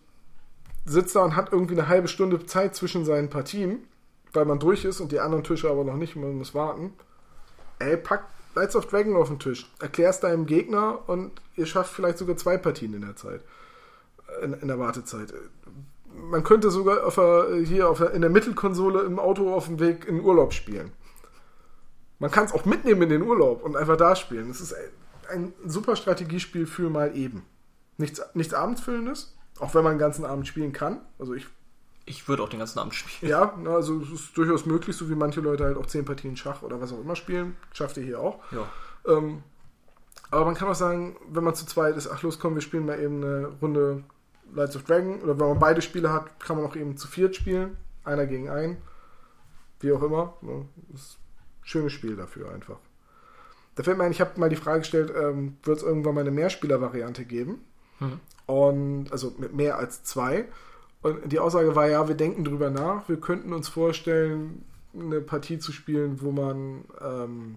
[0.85, 3.83] sitzt da und hat irgendwie eine halbe Stunde Zeit zwischen seinen Partien,
[4.31, 6.93] weil man durch ist und die anderen Tische aber noch nicht, man muss warten.
[7.79, 8.23] Ey, pack
[8.55, 12.57] Lights of Dragon auf den Tisch, erklär's deinem Gegner und ihr schafft vielleicht sogar zwei
[12.57, 13.41] Partien in der Zeit.
[14.41, 15.33] In, in der Wartezeit.
[16.13, 19.79] Man könnte sogar auf der, hier auf der, in der Mittelkonsole im Auto auf dem
[19.79, 20.91] Weg in Urlaub spielen.
[22.19, 24.49] Man kann es auch mitnehmen in den Urlaub und einfach da spielen.
[24.49, 24.75] Es ist
[25.29, 27.45] ein, super Strategiespiel für mal eben.
[27.97, 31.01] Nichts, nichts Abendsfüllendes, auch wenn man den ganzen Abend spielen kann.
[31.17, 31.47] Also ich
[32.05, 33.29] Ich würde auch den ganzen Abend spielen.
[33.29, 36.61] ja, also es ist durchaus möglich, so wie manche Leute halt auch zehn Partien Schach
[36.61, 37.55] oder was auch immer spielen.
[37.73, 38.39] Schafft ihr hier auch.
[38.51, 38.67] Ja.
[39.07, 39.43] Ähm,
[40.31, 42.85] aber man kann auch sagen, wenn man zu zweit ist, ach los, komm, wir spielen
[42.85, 44.03] mal eben eine Runde
[44.53, 45.21] Lights of Dragon.
[45.21, 47.77] Oder wenn man beide Spiele hat, kann man auch eben zu viert spielen.
[48.03, 48.77] Einer gegen einen.
[49.79, 50.33] Wie auch immer.
[50.41, 50.65] Ne?
[50.89, 51.17] Das
[51.69, 52.77] schönes Spiel dafür einfach.
[53.75, 56.21] Da fällt mir ein, ich habe mal die Frage gestellt, ähm, wird es irgendwann mal
[56.21, 57.61] eine Mehrspieler-Variante geben?
[57.99, 58.19] Mhm.
[58.45, 60.45] Und also mit mehr als zwei.
[61.01, 65.59] Und die Aussage war ja, wir denken drüber nach, wir könnten uns vorstellen, eine Partie
[65.59, 67.55] zu spielen, wo man ähm,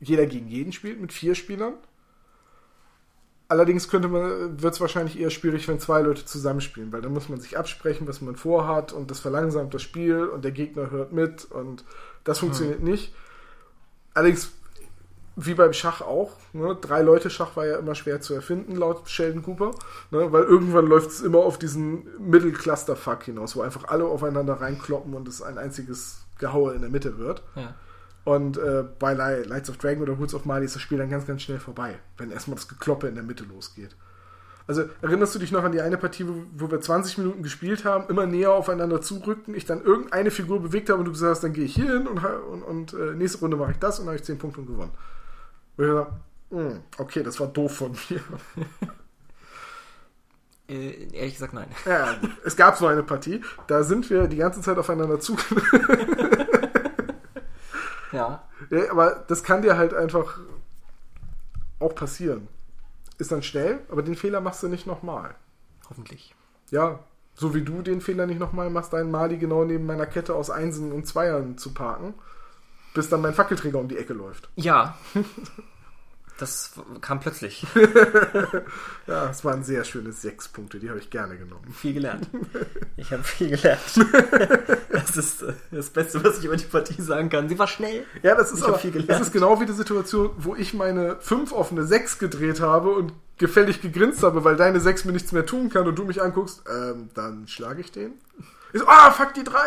[0.00, 1.74] jeder gegen jeden spielt mit vier Spielern.
[3.46, 7.28] Allerdings könnte man, wird es wahrscheinlich eher schwierig, wenn zwei Leute zusammenspielen, weil dann muss
[7.28, 11.12] man sich absprechen, was man vorhat und das verlangsamt das Spiel und der Gegner hört
[11.12, 11.84] mit und
[12.24, 13.14] das funktioniert nicht.
[14.14, 14.50] Allerdings,
[15.36, 19.08] wie beim Schach auch, ne, drei Leute Schach war ja immer schwer zu erfinden, laut
[19.08, 19.72] Sheldon Cooper,
[20.10, 25.14] ne, weil irgendwann läuft es immer auf diesen Mittelcluster-Fuck hinaus, wo einfach alle aufeinander reinkloppen
[25.14, 27.42] und es ein einziges Gehaue in der Mitte wird.
[27.56, 27.74] Ja.
[28.24, 31.10] Und äh, bei Li- Lights of Dragon oder Woods of Mali ist das Spiel dann
[31.10, 33.94] ganz, ganz schnell vorbei, wenn erstmal das Gekloppe in der Mitte losgeht.
[34.66, 37.84] Also erinnerst du dich noch an die eine Partie, wo, wo wir 20 Minuten gespielt
[37.84, 41.44] haben, immer näher aufeinander zurückten, ich dann irgendeine Figur bewegt habe und du gesagt hast,
[41.44, 44.06] dann gehe ich hier hin und, und, und äh, nächste Runde mache ich das und
[44.06, 44.92] dann habe ich 10 Punkte und gewonnen.
[45.76, 46.12] Und ich dachte,
[46.50, 48.20] hm, okay, das war doof von mir.
[50.66, 51.68] Äh, ehrlich gesagt, nein.
[51.84, 55.36] Ja, es gab so eine Partie, da sind wir die ganze Zeit aufeinander zu.
[58.14, 58.44] Ja.
[58.70, 60.38] Ja, aber das kann dir halt einfach
[61.80, 62.48] auch passieren.
[63.18, 65.34] Ist dann schnell, aber den Fehler machst du nicht nochmal.
[65.88, 66.34] Hoffentlich.
[66.70, 67.00] Ja,
[67.34, 70.50] so wie du den Fehler nicht nochmal machst, deinen Mali genau neben meiner Kette aus
[70.50, 72.14] Einsen und Zweiern zu parken,
[72.94, 74.48] bis dann mein Fackelträger um die Ecke läuft.
[74.56, 74.96] Ja.
[76.38, 77.64] Das kam plötzlich.
[79.06, 81.72] Ja, das waren sehr schöne sechs Punkte, die habe ich gerne genommen.
[81.74, 82.26] Viel gelernt.
[82.96, 83.80] Ich habe viel gelernt.
[84.90, 87.48] Das ist äh, das Beste, was ich über die Partie sagen kann.
[87.50, 88.04] Sie war schnell.
[88.22, 89.10] Ja, das ist, Ich aber, viel gelernt.
[89.10, 92.90] das ist genau wie die Situation, wo ich meine 5 auf eine 6 gedreht habe
[92.90, 96.22] und gefällig gegrinst habe, weil deine 6 mir nichts mehr tun kann und du mich
[96.22, 98.12] anguckst, ähm, dann schlage ich den.
[98.72, 99.58] Ich so, ah, fuck die 3.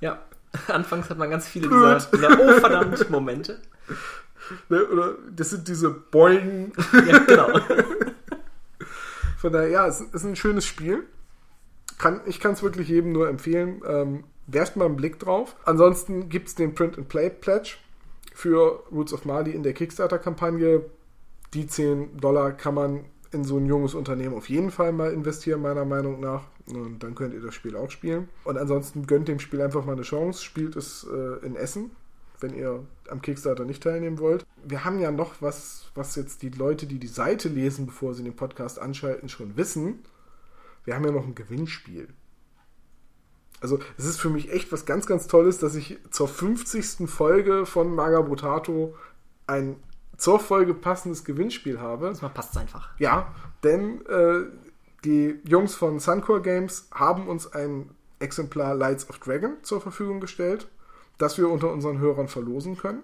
[0.00, 0.18] Ja.
[0.68, 3.60] Anfangs hat man ganz viele dieser, dieser Oh verdammt Momente.
[4.68, 6.72] Ne, oder das sind diese Beugen.
[6.92, 7.48] Ja, genau.
[9.38, 11.04] Von daher, ja, es ist ein schönes Spiel.
[11.98, 13.82] Kann, ich kann es wirklich jedem nur empfehlen.
[13.86, 15.56] Ähm, werft mal einen Blick drauf.
[15.64, 17.76] Ansonsten gibt es den Print and Play Pledge
[18.34, 20.84] für Roots of Mali in der Kickstarter-Kampagne.
[21.54, 25.62] Die 10 Dollar kann man in so ein junges Unternehmen auf jeden Fall mal investieren,
[25.62, 26.44] meiner Meinung nach.
[26.66, 28.28] Und dann könnt ihr das Spiel auch spielen.
[28.44, 30.44] Und ansonsten gönnt dem Spiel einfach mal eine Chance.
[30.44, 31.90] Spielt es äh, in Essen,
[32.42, 34.44] wenn ihr am Kickstarter nicht teilnehmen wollt.
[34.64, 38.24] Wir haben ja noch was, was jetzt die Leute, die die Seite lesen, bevor sie
[38.24, 40.04] den Podcast anschalten, schon wissen.
[40.84, 42.08] Wir haben ja noch ein Gewinnspiel.
[43.60, 47.08] Also es ist für mich echt was ganz, ganz Tolles, dass ich zur 50.
[47.08, 48.96] Folge von Magabotato
[49.46, 49.76] ein
[50.16, 52.08] zur Folge passendes Gewinnspiel habe.
[52.10, 52.90] Diesmal passt es einfach.
[52.98, 53.34] Ja,
[53.64, 54.44] denn äh,
[55.04, 57.90] die Jungs von Suncore Games haben uns ein
[58.20, 60.68] Exemplar Lights of Dragon zur Verfügung gestellt,
[61.22, 63.02] das wir unter unseren Hörern verlosen können.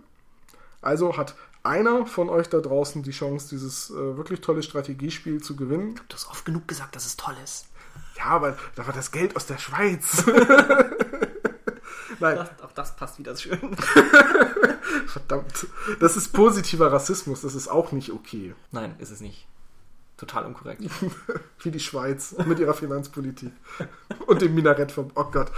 [0.82, 5.56] Also hat einer von euch da draußen die Chance, dieses äh, wirklich tolle Strategiespiel zu
[5.56, 6.00] gewinnen.
[6.08, 7.66] Du hast oft genug gesagt, dass es toll ist.
[8.16, 10.24] Ja, aber da war das Geld aus der Schweiz.
[12.20, 13.58] Nein, Das, auch das passt wieder schön.
[15.06, 15.66] verdammt.
[16.00, 18.54] Das ist positiver Rassismus, das ist auch nicht okay.
[18.72, 19.46] Nein, ist es nicht.
[20.16, 20.82] Total unkorrekt.
[21.60, 23.52] Wie die Schweiz mit ihrer Finanzpolitik.
[24.26, 25.12] Und dem Minarett vom.
[25.14, 25.52] Oh Gott.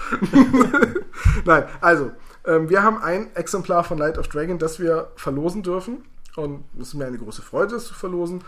[1.47, 2.13] Nein, also,
[2.51, 6.05] ähm, wir haben ein Exemplar von Light of Dragon, das wir verlosen dürfen.
[6.37, 8.43] Und es ist mir eine große Freude, das zu verlosen.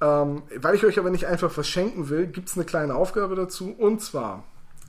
[0.00, 3.36] Ähm, weil ich euch aber nicht einfach was schenken will, gibt es eine kleine Aufgabe
[3.36, 3.74] dazu.
[3.76, 4.44] Und zwar,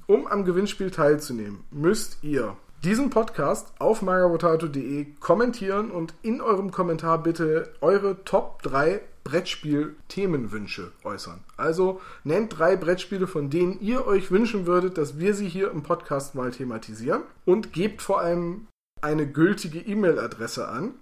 [0.07, 7.23] um am Gewinnspiel teilzunehmen, müsst ihr diesen Podcast auf magabotato.de kommentieren und in eurem Kommentar
[7.23, 11.39] bitte eure Top 3 Brettspiel-Themenwünsche äußern.
[11.55, 15.83] Also nennt drei Brettspiele, von denen ihr euch wünschen würdet, dass wir sie hier im
[15.83, 18.67] Podcast mal thematisieren und gebt vor allem
[19.01, 20.93] eine gültige E-Mail-Adresse an,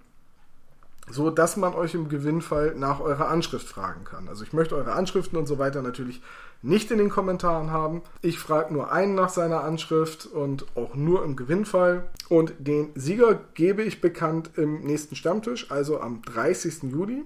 [1.10, 4.28] so dass man euch im Gewinnfall nach eurer Anschrift fragen kann.
[4.28, 6.22] Also ich möchte eure Anschriften und so weiter natürlich
[6.62, 8.02] nicht in den Kommentaren haben.
[8.22, 12.08] Ich frage nur einen nach seiner Anschrift und auch nur im Gewinnfall.
[12.28, 16.84] Und den Sieger gebe ich bekannt im nächsten Stammtisch, also am 30.
[16.84, 17.24] Juli.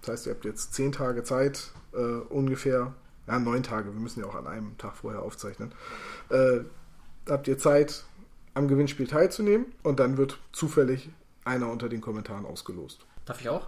[0.00, 2.94] Das heißt, ihr habt jetzt zehn Tage Zeit, äh, ungefähr,
[3.26, 5.72] ja, neun Tage, wir müssen ja auch an einem Tag vorher aufzeichnen.
[6.28, 6.60] Äh,
[7.28, 8.04] habt ihr Zeit,
[8.54, 11.10] am Gewinnspiel teilzunehmen und dann wird zufällig
[11.44, 13.06] einer unter den Kommentaren ausgelost.
[13.28, 13.66] Darf ich auch?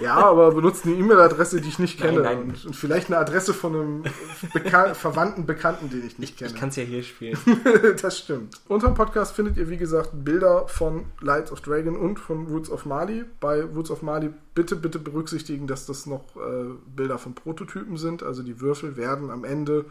[0.00, 2.22] Ja, aber benutzt eine E-Mail-Adresse, die ich nicht Nein, kenne.
[2.22, 2.38] nein.
[2.42, 4.04] Und, und vielleicht eine Adresse von einem
[4.52, 6.56] Beka Verwandten, Bekannten, den ich nicht Ich kenne.
[6.58, 7.36] kann es ja hier spielen.
[8.00, 8.60] das stimmt.
[8.68, 12.70] Unter dem Podcast findet ihr, wie gesagt, Bilder von Lights of Dragon und von Woods
[12.70, 13.24] of Mali.
[13.40, 18.22] Bei Woods of Mali bitte, bitte berücksichtigen, dass das noch äh, Bilder von Prototypen sind.
[18.22, 19.86] Also die Würfel werden am Ende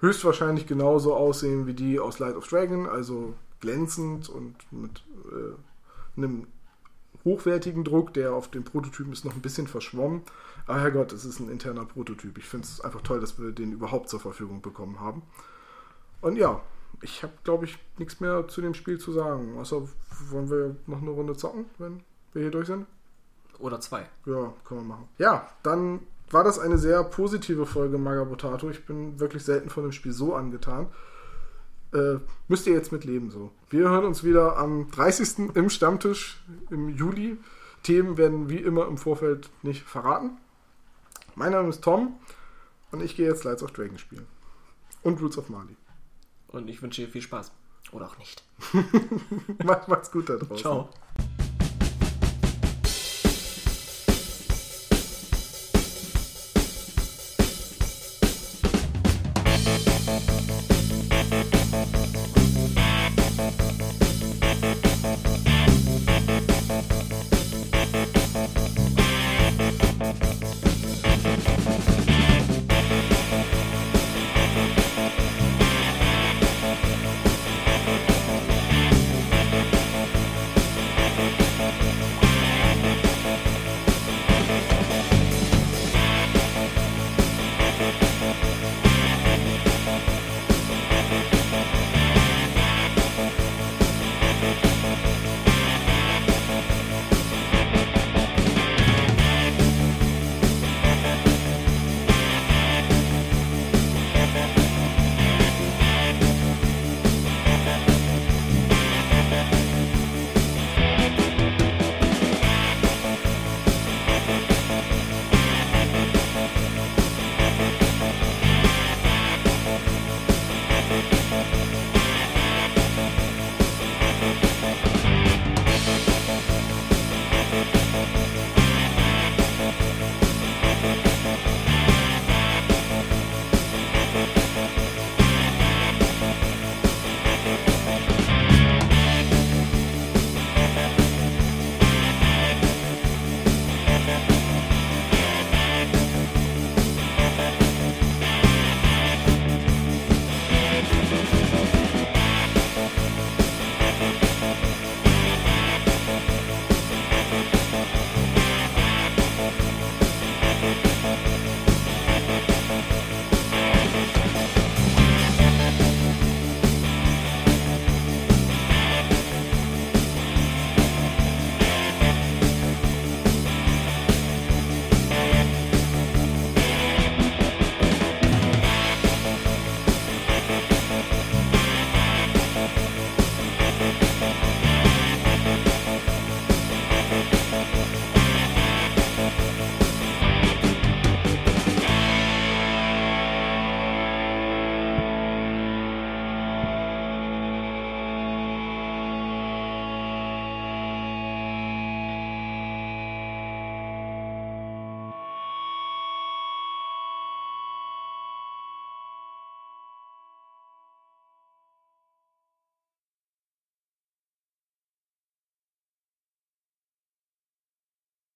[0.00, 6.48] höchstwahrscheinlich genauso aussehen wie die aus Light of Dragon, also glänzend und mit äh, einem
[7.24, 10.22] hochwertigen Druck, der auf den Prototypen ist noch ein bisschen verschwommen.
[10.66, 12.38] Aber Herrgott, es ist ein interner Prototyp.
[12.38, 15.22] Ich finde es einfach toll, dass wir den überhaupt zur Verfügung bekommen haben.
[16.20, 16.60] Und ja,
[17.00, 19.58] ich habe, glaube ich, nichts mehr zu dem Spiel zu sagen.
[19.58, 19.82] Außer,
[20.30, 22.02] wollen wir noch eine Runde zocken, wenn
[22.32, 22.86] wir hier durch sind?
[23.58, 24.08] Oder zwei.
[24.26, 25.08] Ja, können wir machen.
[25.18, 26.00] Ja, dann
[26.30, 28.70] war das eine sehr positive Folge Magabotato.
[28.70, 30.88] Ich bin wirklich selten von dem Spiel so angetan.
[31.92, 32.18] Äh,
[32.48, 33.52] müsst ihr jetzt mit leben so.
[33.68, 35.54] Wir hören uns wieder am 30.
[35.54, 37.38] im Stammtisch im Juli.
[37.82, 40.38] Themen werden wie immer im Vorfeld nicht verraten.
[41.34, 42.18] Mein Name ist Tom
[42.92, 44.26] und ich gehe jetzt Lights of Dragon spielen.
[45.02, 45.76] Und Roots of Mali.
[46.48, 47.52] Und ich wünsche dir viel Spaß.
[47.90, 48.44] Oder auch nicht.
[49.64, 50.58] Macht, macht's gut da draußen.
[50.58, 50.90] Ciao.